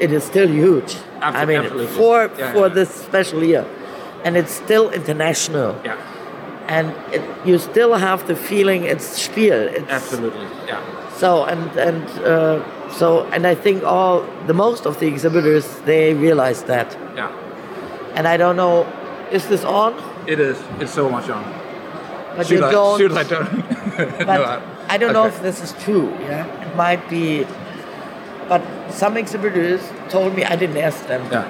it 0.00 0.12
is 0.12 0.24
still 0.24 0.48
huge. 0.48 0.94
Abso- 1.20 1.34
I 1.34 1.44
mean, 1.44 1.60
absolutely. 1.60 1.86
for 1.96 2.30
Yeah, 2.38 2.52
for 2.52 2.66
yeah. 2.68 2.74
this 2.74 2.90
special 2.90 3.42
year, 3.44 3.64
and 4.24 4.36
it's 4.36 4.52
still 4.52 4.90
international, 4.90 5.76
Yeah. 5.84 5.96
and 6.68 6.86
it, 7.14 7.22
you 7.46 7.58
still 7.58 7.94
have 7.94 8.26
the 8.26 8.34
feeling 8.36 8.84
it's 8.84 9.06
Spiel. 9.06 9.68
It's, 9.76 9.88
Absolutely. 9.90 10.46
Yeah. 10.66 10.80
So 11.16 11.44
and 11.44 11.70
and 11.78 12.04
uh, 12.24 12.90
so 12.90 13.24
and 13.32 13.46
I 13.46 13.54
think 13.54 13.84
all 13.84 14.24
the 14.46 14.54
most 14.54 14.86
of 14.86 14.98
the 14.98 15.06
exhibitors 15.06 15.66
they 15.86 16.14
realize 16.14 16.64
that, 16.64 16.96
Yeah. 17.16 17.30
And 18.14 18.26
I 18.28 18.36
don't 18.36 18.56
know, 18.56 18.86
is 19.30 19.46
this 19.48 19.64
on? 19.64 19.94
It 20.26 20.38
is. 20.40 20.58
It's 20.80 20.92
so 20.92 21.08
much 21.08 21.28
on. 21.28 21.42
But 22.36 22.46
should 22.46 22.58
you 22.60 22.64
I, 22.66 22.70
don't. 22.72 22.98
Should 22.98 23.12
I 23.12 23.24
don't? 23.24 23.62
But 23.96 24.26
No, 24.26 24.62
I 24.88 24.96
don't 24.98 25.12
know 25.12 25.26
if 25.26 25.42
this 25.42 25.60
is 25.62 25.72
true. 25.84 26.10
Yeah, 26.20 26.46
it 26.70 26.76
might 26.76 27.08
be. 27.10 27.46
But 28.48 28.62
some 28.90 29.16
exhibitors 29.16 29.80
told 30.08 30.34
me 30.34 30.44
I 30.44 30.56
didn't 30.56 30.76
ask 30.78 31.06
them. 31.06 31.22
Yeah. 31.30 31.44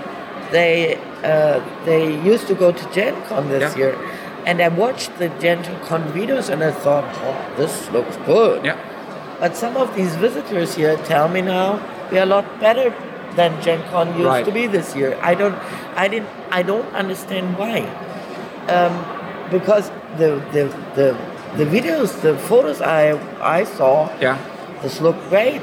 They 0.51 0.96
uh, 1.22 1.61
they 1.85 2.14
used 2.22 2.46
to 2.48 2.55
go 2.55 2.72
to 2.72 2.92
Gen 2.92 3.14
Con 3.29 3.48
this 3.48 3.62
Yeah. 3.77 3.79
year, 3.79 3.94
and 4.46 4.61
I 4.61 4.68
watched 4.68 5.16
the 5.18 5.29
Gen 5.40 5.62
Con 5.87 6.03
videos 6.12 6.51
and 6.51 6.62
I 6.62 6.70
thought, 6.72 7.05
oh, 7.22 7.37
this 7.57 7.90
looks 7.90 8.16
good. 8.27 8.64
Yeah. 8.64 8.77
But 9.40 9.57
some 9.57 9.77
of 9.77 9.94
these 9.96 10.14
visitors 10.16 10.75
here 10.75 10.96
tell 11.05 11.29
me 11.29 11.42
now 11.42 11.81
we 12.11 12.18
are 12.18 12.22
a 12.22 12.27
lot 12.27 12.44
better 12.61 12.90
than 13.37 13.61
Gen 13.62 13.83
Con 13.90 14.09
used 14.14 14.27
Right. 14.27 14.45
to 14.45 14.53
be 14.53 14.66
this 14.66 14.95
year. 14.95 15.18
I 15.23 15.35
don't, 15.35 15.57
I 15.97 16.09
didn't, 16.09 16.29
I 16.51 16.62
don't 16.62 16.87
understand 16.95 17.57
why. 17.59 17.81
Um, 18.68 18.92
because 19.51 19.90
the, 20.18 20.40
the 20.53 20.64
the 20.95 21.16
the 21.57 21.64
videos, 21.66 22.21
the 22.23 22.37
photos 22.49 22.81
I 22.81 23.12
I 23.40 23.64
saw, 23.64 24.09
Yeah. 24.21 24.38
this 24.83 25.01
looked 25.01 25.29
great. 25.29 25.62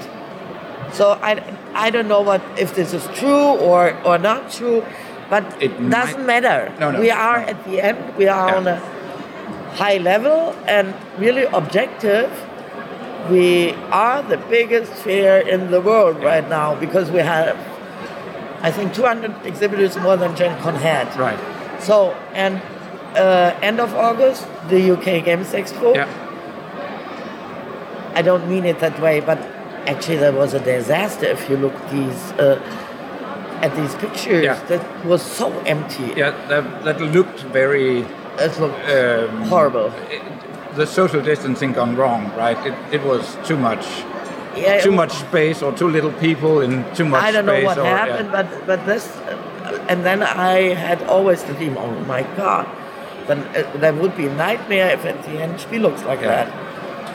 So 0.92 1.18
I, 1.22 1.42
I 1.74 1.90
don't 1.92 2.08
know 2.08 2.22
what 2.22 2.42
if 2.58 2.74
this 2.76 2.94
is 2.94 3.06
true 3.14 3.58
or, 3.62 3.94
or 4.04 4.18
not 4.18 4.50
true, 4.52 4.84
but 5.30 5.44
It 5.62 5.70
doesn't 5.90 6.26
might- 6.26 6.42
matter. 6.42 6.74
No, 6.80 6.92
no, 6.92 7.00
we 7.00 7.12
are 7.12 7.42
no. 7.42 7.48
at 7.54 7.64
the 7.66 7.82
end. 7.82 7.98
We 8.18 8.28
are 8.28 8.50
Yeah. 8.50 8.58
on 8.58 8.68
a 8.68 8.78
high 9.78 9.98
level 9.98 10.56
and 10.66 10.94
really 11.20 11.46
objective. 11.54 12.30
We 13.30 13.74
are 13.92 14.24
the 14.24 14.38
biggest 14.38 14.92
fair 14.94 15.40
in 15.48 15.72
the 15.72 15.82
world 15.82 16.24
right 16.24 16.48
now 16.50 16.76
because 16.76 17.12
we 17.12 17.20
have, 17.20 17.58
I 18.62 18.72
think, 18.72 18.94
200 18.94 19.46
exhibitors 19.46 19.98
more 19.98 20.18
than 20.18 20.36
Gen 20.36 20.60
Con 20.62 20.76
had. 20.76 21.08
Right. 21.18 21.40
So 21.82 22.12
and 22.34 22.62
uh, 23.16 23.58
end 23.62 23.80
of 23.80 23.94
August, 23.96 24.48
the 24.70 24.92
UK 24.94 25.24
Games 25.26 25.50
Expo. 25.54 25.96
Yeah. 25.96 26.08
I 28.16 28.22
don't 28.22 28.48
mean 28.50 28.66
it 28.66 28.80
that 28.80 29.00
way, 29.00 29.20
but 29.20 29.38
actually 29.88 30.18
that 30.18 30.34
was 30.34 30.54
a 30.54 30.60
disaster 30.60 31.26
if 31.28 31.50
you 31.50 31.58
look 31.58 31.74
these 31.92 32.32
uh, 32.34 32.60
at 33.62 33.76
these 33.76 33.94
pictures. 33.96 34.44
Yeah. 34.44 34.56
That 34.66 35.06
was 35.06 35.22
so 35.22 35.52
empty. 35.66 36.14
Yeah. 36.16 36.32
That, 36.48 36.84
that 36.84 37.02
looked 37.02 37.42
very. 37.42 38.06
It 38.40 38.60
looked 38.60 38.90
Um, 38.90 39.44
horrible. 39.44 39.92
it- 40.10 40.22
the 40.80 40.88
social 40.88 41.22
distancing 41.22 41.74
gone 41.74 41.96
wrong, 41.96 42.32
right? 42.38 42.58
It, 42.65 42.76
it 42.96 43.04
was 43.04 43.38
too 43.46 43.58
much. 43.58 43.86
Yeah, 44.56 44.82
Too 44.82 44.92
much 44.92 45.13
space, 45.13 45.62
or 45.62 45.72
too 45.72 45.88
little 45.88 46.12
people 46.13 46.62
in 46.62 46.84
too 46.96 47.06
much 47.06 47.24
I 47.24 47.32
don't 47.32 47.46
know 47.46 47.63
what 47.63 47.78
or, 47.78 47.84
yeah. 47.84 47.98
happened, 48.06 48.32
but 48.32 48.48
but 48.65 48.80
this, 48.86 49.06
uh, 49.08 49.86
and 49.92 50.04
then 50.04 50.24
I 50.24 50.74
had 50.88 51.04
always 51.04 51.44
the 51.44 51.54
dream. 51.54 51.78
Oh 51.78 51.92
my 52.13 52.24
God, 52.36 52.65
then 53.28 53.39
uh, 53.56 53.78
that 53.84 53.94
would 54.02 54.15
be 54.18 54.26
a 54.26 54.34
nightmare 54.36 54.89
if 54.98 55.06
at 55.06 55.24
the 55.24 55.36
end 55.44 55.62
she 55.62 55.78
looks 55.86 56.02
like 56.04 56.22
Yeah. 56.22 56.34
that, 56.36 56.48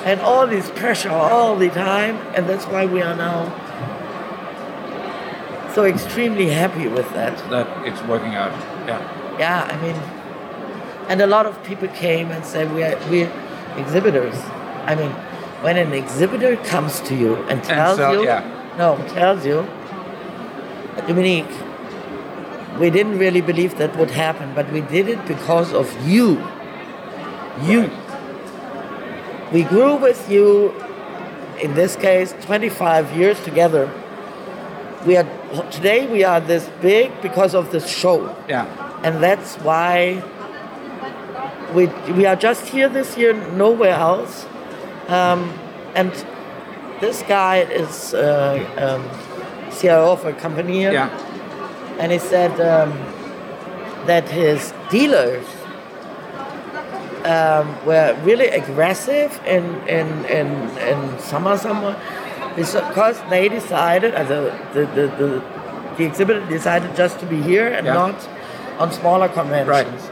and 0.06 0.20
all 0.20 0.46
this 0.46 0.70
pressure 0.70 1.10
all 1.10 1.56
the 1.56 1.70
time, 1.70 2.16
and 2.34 2.48
that's 2.48 2.66
why 2.66 2.86
we 2.86 3.02
are 3.02 3.16
now 3.16 3.38
so 5.74 5.84
extremely 5.84 6.48
happy 6.62 6.86
with 6.88 7.08
that. 7.14 7.34
that 7.50 7.66
it's 7.88 8.00
working 8.12 8.34
out. 8.36 8.52
Yeah. 8.86 9.00
Yeah, 9.38 9.68
I 9.72 9.74
mean, 9.84 9.96
and 11.10 11.20
a 11.20 11.26
lot 11.26 11.46
of 11.46 11.54
people 11.64 11.88
came 11.88 12.30
and 12.30 12.44
said 12.44 12.72
we 12.72 12.84
are 12.84 12.96
we 13.10 13.26
exhibitors. 13.76 14.34
I 14.86 14.94
mean, 14.94 15.10
when 15.62 15.76
an 15.76 15.92
exhibitor 15.92 16.56
comes 16.56 17.00
to 17.02 17.14
you 17.14 17.36
and 17.48 17.62
tells 17.64 17.98
so- 17.98 18.12
you, 18.12 18.24
yeah. 18.24 18.42
no, 18.78 18.96
tells 19.14 19.44
you, 19.46 19.66
Dominique, 21.06 21.46
we 22.78 22.90
didn't 22.90 23.18
really 23.18 23.40
believe 23.40 23.78
that 23.78 23.96
would 23.96 24.10
happen, 24.10 24.52
but 24.54 24.70
we 24.72 24.80
did 24.80 25.08
it 25.08 25.24
because 25.26 25.72
of 25.72 25.86
you. 26.06 26.42
You. 27.62 27.90
We 29.52 29.62
grew 29.62 29.94
with 29.96 30.28
you, 30.30 30.72
in 31.62 31.74
this 31.74 31.94
case, 31.96 32.34
25 32.42 33.16
years 33.16 33.40
together. 33.44 33.90
We 35.06 35.16
are 35.16 35.26
today 35.70 36.06
we 36.10 36.24
are 36.24 36.40
this 36.40 36.68
big 36.80 37.12
because 37.22 37.54
of 37.54 37.70
this 37.70 37.86
show 37.86 38.34
Yeah. 38.48 38.66
and 39.04 39.22
that's 39.22 39.54
why 39.56 40.22
we 41.74 41.86
we 42.12 42.26
are 42.26 42.36
just 42.36 42.66
here 42.66 42.88
this 42.88 43.16
year, 43.16 43.32
nowhere 43.52 43.94
else. 43.94 44.46
Um, 45.08 45.52
and 45.94 46.10
this 47.00 47.22
guy 47.22 47.58
is 47.58 48.14
uh, 48.14 48.58
um, 48.78 49.02
CIO 49.70 50.12
of 50.12 50.24
a 50.24 50.32
company 50.32 50.78
here, 50.80 50.92
Yeah. 50.92 51.10
and 51.98 52.12
he 52.12 52.18
said 52.18 52.52
um, 52.60 52.92
that 54.06 54.28
his 54.28 54.72
dealers 54.90 55.46
um, 57.24 57.74
were 57.86 58.16
really 58.24 58.48
aggressive 58.48 59.40
in 59.46 59.64
in 59.88 60.06
in, 60.26 60.48
in 60.78 61.18
summer 61.18 61.56
summer 61.56 61.96
because 62.56 63.20
they 63.30 63.48
decided, 63.48 64.14
uh, 64.14 64.22
the, 64.22 64.40
the, 64.74 64.86
the, 64.94 65.06
the, 65.18 65.42
the 65.98 66.04
exhibitor 66.04 66.40
decided 66.46 66.94
just 66.94 67.18
to 67.18 67.26
be 67.26 67.42
here 67.42 67.66
and 67.66 67.84
Yeah. 67.86 67.94
not 67.94 68.28
on 68.78 68.92
smaller 68.92 69.28
conventions. 69.28 70.02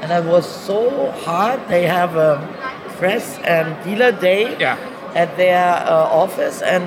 And 0.00 0.12
it 0.12 0.24
was 0.24 0.46
so 0.46 1.10
hard. 1.10 1.60
They 1.68 1.86
have 1.86 2.16
a 2.16 2.38
press 2.98 3.38
and 3.44 3.66
dealer 3.84 4.12
day 4.12 4.56
Yeah. 4.58 4.76
at 5.14 5.36
their 5.36 5.64
uh, 5.86 6.22
office, 6.24 6.62
and 6.62 6.84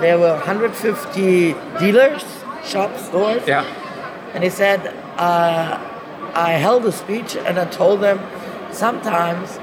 there 0.00 0.18
were 0.18 0.34
150 0.34 1.54
dealers, 1.78 2.24
shop 2.64 2.96
stores. 2.98 3.42
Yeah. 3.46 3.64
And 4.34 4.42
he 4.44 4.50
said, 4.50 4.80
uh, 5.18 5.78
I 6.34 6.52
held 6.52 6.86
a 6.86 6.92
speech 6.92 7.36
and 7.36 7.58
I 7.58 7.64
told 7.66 8.00
them 8.00 8.20
sometimes 8.70 9.58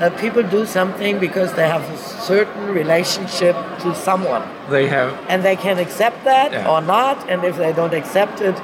that 0.00 0.18
people 0.18 0.42
do 0.42 0.66
something 0.66 1.20
because 1.20 1.52
they 1.54 1.68
have 1.68 1.82
a 1.88 1.96
certain 1.96 2.66
relationship 2.74 3.54
to 3.78 3.94
someone. 3.94 4.42
They 4.68 4.88
have. 4.88 5.14
And 5.28 5.44
they 5.44 5.54
can 5.56 5.78
accept 5.78 6.24
that 6.24 6.52
Yeah. 6.52 6.68
or 6.68 6.80
not. 6.80 7.30
And 7.30 7.44
if 7.44 7.56
they 7.56 7.72
don't 7.72 7.94
accept 7.94 8.40
it, 8.40 8.56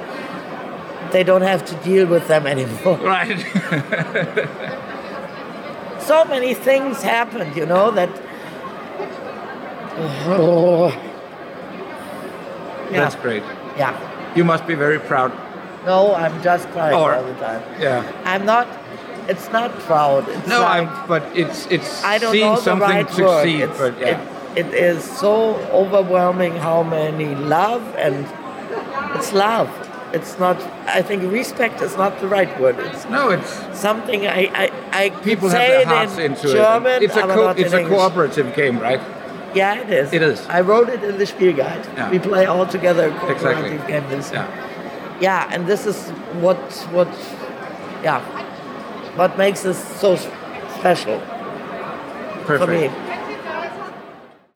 they 1.11 1.23
don't 1.23 1.41
have 1.41 1.65
to 1.65 1.75
deal 1.83 2.07
with 2.07 2.27
them 2.27 2.47
anymore. 2.47 2.97
Right. 3.01 3.39
so 5.99 6.25
many 6.25 6.53
things 6.53 7.01
happened, 7.01 7.55
you 7.55 7.65
know, 7.65 7.91
that. 7.91 8.09
Yeah. 12.91 12.99
That's 13.03 13.15
great. 13.15 13.41
yeah. 13.77 13.95
You 14.35 14.43
must 14.43 14.67
be 14.67 14.75
very 14.75 14.99
proud. 14.99 15.31
No, 15.85 16.13
I'm 16.13 16.41
just 16.43 16.67
crying 16.71 16.93
Or- 16.93 17.15
all 17.15 17.23
the 17.23 17.33
time. 17.35 17.63
Yeah. 17.79 18.03
I'm 18.25 18.45
not. 18.45 18.67
It's 19.29 19.49
not 19.51 19.71
proud. 19.87 20.27
It's 20.27 20.45
No, 20.47 20.61
like, 20.61 20.87
I'm. 20.87 21.07
But 21.07 21.23
it's 21.33 21.67
it's 21.67 22.03
I 22.03 22.17
don't 22.17 22.33
seeing 22.33 22.49
know 22.51 22.55
the 22.57 22.61
something 22.61 22.89
right 22.89 23.09
succeed. 23.09 23.69
But 23.77 23.97
yeah. 23.99 24.19
it, 24.55 24.65
it 24.67 24.73
is 24.73 25.03
so 25.05 25.55
overwhelming 25.71 26.57
how 26.57 26.83
many 26.83 27.33
love 27.35 27.81
and 27.95 28.25
it's 29.15 29.31
love. 29.31 29.69
It's 30.13 30.37
not. 30.37 30.61
I 30.87 31.01
think 31.01 31.31
respect 31.31 31.81
is 31.81 31.95
not 31.95 32.19
the 32.19 32.27
right 32.27 32.51
word. 32.59 32.77
It's 32.79 33.05
no, 33.09 33.29
it's 33.29 33.51
something 33.79 34.27
I 34.27 34.41
I, 34.63 34.71
I 34.91 35.09
people 35.23 35.47
have 35.49 35.57
say 35.57 35.67
their 35.69 35.81
it 35.81 35.87
hearts 35.87 36.17
in 36.17 36.31
into 36.33 36.47
German. 36.51 36.91
it. 36.93 37.03
It's 37.03 37.15
a 37.15 37.21
co- 37.21 37.49
it's 37.49 37.73
a 37.73 37.85
cooperative 37.87 38.53
game, 38.55 38.77
right? 38.79 38.99
Yeah, 39.55 39.75
it 39.81 39.89
is. 39.89 40.13
It 40.13 40.21
is. 40.21 40.45
I 40.47 40.61
wrote 40.61 40.89
it 40.89 41.03
in 41.03 41.17
the 41.17 41.25
Spiel 41.25 41.53
Guide. 41.55 41.85
Yeah. 41.95 42.09
We 42.11 42.19
play 42.19 42.45
all 42.45 42.65
together 42.65 43.07
a 43.07 43.11
cooperative 43.11 43.81
Exactly. 43.81 43.87
game 43.93 44.09
this 44.09 44.31
Yeah. 44.31 44.47
yeah 45.21 45.49
and 45.53 45.67
this 45.67 45.85
is 45.85 46.09
what 46.43 46.57
what 46.91 47.07
yeah 48.03 48.21
what 49.17 49.37
makes 49.37 49.61
this 49.63 49.77
so 49.99 50.15
special 50.79 51.19
for 52.45 52.57
Perfect. 52.57 52.93
me 52.97 53.10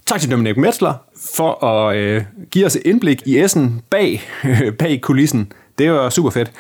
Tak 0.08 0.22
til 0.22 0.32
Dominik 0.32 0.58
Metzler 0.58 0.94
for 1.36 1.66
at 1.66 1.98
øh, 1.98 2.24
give 2.52 2.66
os 2.66 2.76
et 2.76 2.82
indblik 2.86 3.22
i 3.26 3.40
Essen 3.40 3.82
bag, 3.90 4.24
øh, 4.44 4.74
bag 4.74 5.02
kulissen. 5.02 5.52
Det 5.78 5.92
var 5.92 6.10
super 6.10 6.30
fedt. 6.30 6.52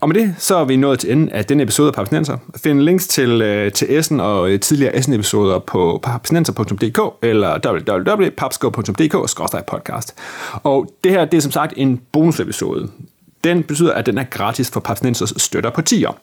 Og 0.00 0.08
med 0.08 0.16
det, 0.16 0.34
så 0.38 0.56
er 0.56 0.64
vi 0.64 0.76
nået 0.76 0.98
til 0.98 1.12
enden 1.12 1.28
af 1.28 1.44
denne 1.44 1.62
episode 1.62 1.88
af 1.88 1.94
Papsnenser. 1.94 2.36
Find 2.56 2.80
links 2.80 3.08
til, 3.08 3.42
øh, 3.42 3.72
til 3.72 3.98
Essen 3.98 4.20
og 4.20 4.50
øh, 4.50 4.60
tidligere 4.60 4.96
Essen-episoder 4.96 5.58
på 5.58 6.00
papsnenser.dk 6.02 7.00
eller 7.22 7.58
www.papsko.dk-podcast. 7.66 10.14
Og 10.62 10.94
det 11.04 11.12
her, 11.12 11.24
det 11.24 11.36
er 11.36 11.40
som 11.40 11.52
sagt 11.52 11.72
en 11.76 12.00
bonusepisode. 12.12 12.88
Den 13.44 13.62
betyder, 13.62 13.94
at 13.94 14.06
den 14.06 14.18
er 14.18 14.24
gratis 14.24 14.70
for 14.70 14.80
Papsnensers 14.80 15.32
støtter 15.36 15.70
på 15.70 15.82
10 15.82 16.04
år. 16.04 16.18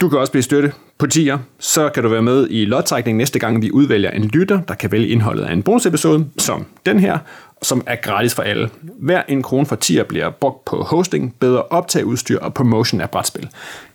Du 0.00 0.08
kan 0.08 0.18
også 0.18 0.32
blive 0.32 0.42
støtte 0.42 0.72
på 0.98 1.06
tier, 1.06 1.38
så 1.58 1.88
kan 1.88 2.02
du 2.02 2.08
være 2.08 2.22
med 2.22 2.46
i 2.50 2.64
lodtrækningen 2.64 3.18
næste 3.18 3.38
gang, 3.38 3.62
vi 3.62 3.70
udvælger 3.70 4.10
en 4.10 4.24
lytter, 4.24 4.60
der 4.60 4.74
kan 4.74 4.92
vælge 4.92 5.08
indholdet 5.08 5.44
af 5.44 5.52
en 5.52 5.62
bonusepisode, 5.62 6.26
som 6.38 6.66
den 6.86 7.00
her, 7.00 7.18
som 7.62 7.82
er 7.86 7.96
gratis 7.96 8.34
for 8.34 8.42
alle. 8.42 8.70
Hver 8.82 9.22
en 9.28 9.42
krone 9.42 9.66
for 9.66 9.76
tier 9.76 10.04
bliver 10.04 10.30
brugt 10.30 10.64
på 10.64 10.82
hosting, 10.82 11.34
bedre 11.40 11.62
optageudstyr 11.62 12.38
og 12.38 12.54
promotion 12.54 13.00
af 13.00 13.10
brætspil. 13.10 13.48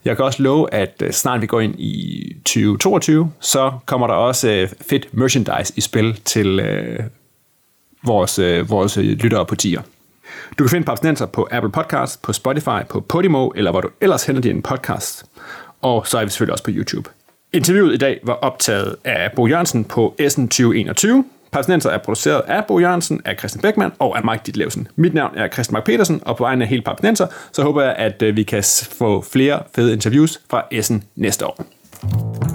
Jeg 0.06 0.16
kan 0.16 0.26
også 0.26 0.44
love, 0.44 0.74
at 0.74 1.02
øh, 1.04 1.12
snart 1.12 1.42
vi 1.42 1.48
går 1.48 1.60
ind 1.60 1.76
i 1.80 2.34
2022, 2.46 3.32
så 3.40 3.72
kommer 3.86 4.08
der 4.08 4.14
også 4.14 4.50
øh, 4.50 4.70
fedt 4.90 5.14
merchandise 5.14 5.74
i 5.76 5.82
spil 5.82 6.20
til 6.26 6.60
øh, 6.60 7.00
vores, 8.04 8.40
øh, 8.40 8.70
vores 8.70 8.98
øh, 8.98 9.04
lyttere 9.04 9.46
på 9.46 9.56
tier. 9.56 9.82
Du 10.60 10.64
kan 10.64 10.70
finde 10.70 10.86
Papsnenser 10.86 11.26
på 11.26 11.48
Apple 11.52 11.72
Podcasts, 11.72 12.18
på 12.18 12.34
Spotify, 12.34 12.86
på 12.90 13.00
Podimo, 13.00 13.50
eller 13.50 13.72
hvor 13.72 13.82
du 13.82 13.90
ellers 14.02 14.26
henter 14.26 14.42
din 14.42 14.62
podcast. 14.62 15.26
Og 15.86 16.08
så 16.08 16.18
er 16.18 16.24
vi 16.24 16.30
selvfølgelig 16.30 16.52
også 16.52 16.64
på 16.64 16.72
YouTube. 16.74 17.10
Interviewet 17.54 17.94
i 17.94 17.98
dag 17.98 18.20
var 18.24 18.34
optaget 18.34 18.96
af 19.04 19.32
Bo 19.36 19.48
Jørgensen 19.48 19.84
på 19.84 20.16
Essen 20.20 20.48
2021. 20.48 21.26
Papsnenser 21.52 21.90
er 21.90 21.98
produceret 21.98 22.42
af 22.48 22.66
Bo 22.66 22.80
Jørgensen, 22.80 23.22
af 23.26 23.36
Christian 23.40 23.62
Beckmann 23.62 23.94
og 24.00 24.18
af 24.18 24.24
Mike 24.24 24.42
Ditlevsen. 24.46 24.88
Mit 24.96 25.14
navn 25.14 25.38
er 25.38 25.48
Christian 25.48 25.74
Mark 25.74 25.86
Petersen, 25.86 26.22
og 26.26 26.38
på 26.38 26.44
vegne 26.44 26.64
af 26.64 26.70
hele 26.70 26.82
Papsnenser, 26.82 27.28
så 27.52 27.64
håber 27.64 27.82
jeg, 27.82 27.96
at 27.96 28.22
øh, 28.22 28.36
vi 28.36 28.44
kan 28.44 28.64
få 28.92 29.22
flere 29.22 29.64
fede 29.76 29.94
interviews 29.94 30.42
fra 30.50 30.66
Essen 30.72 31.04
næste 31.16 31.46
år. 31.46 32.55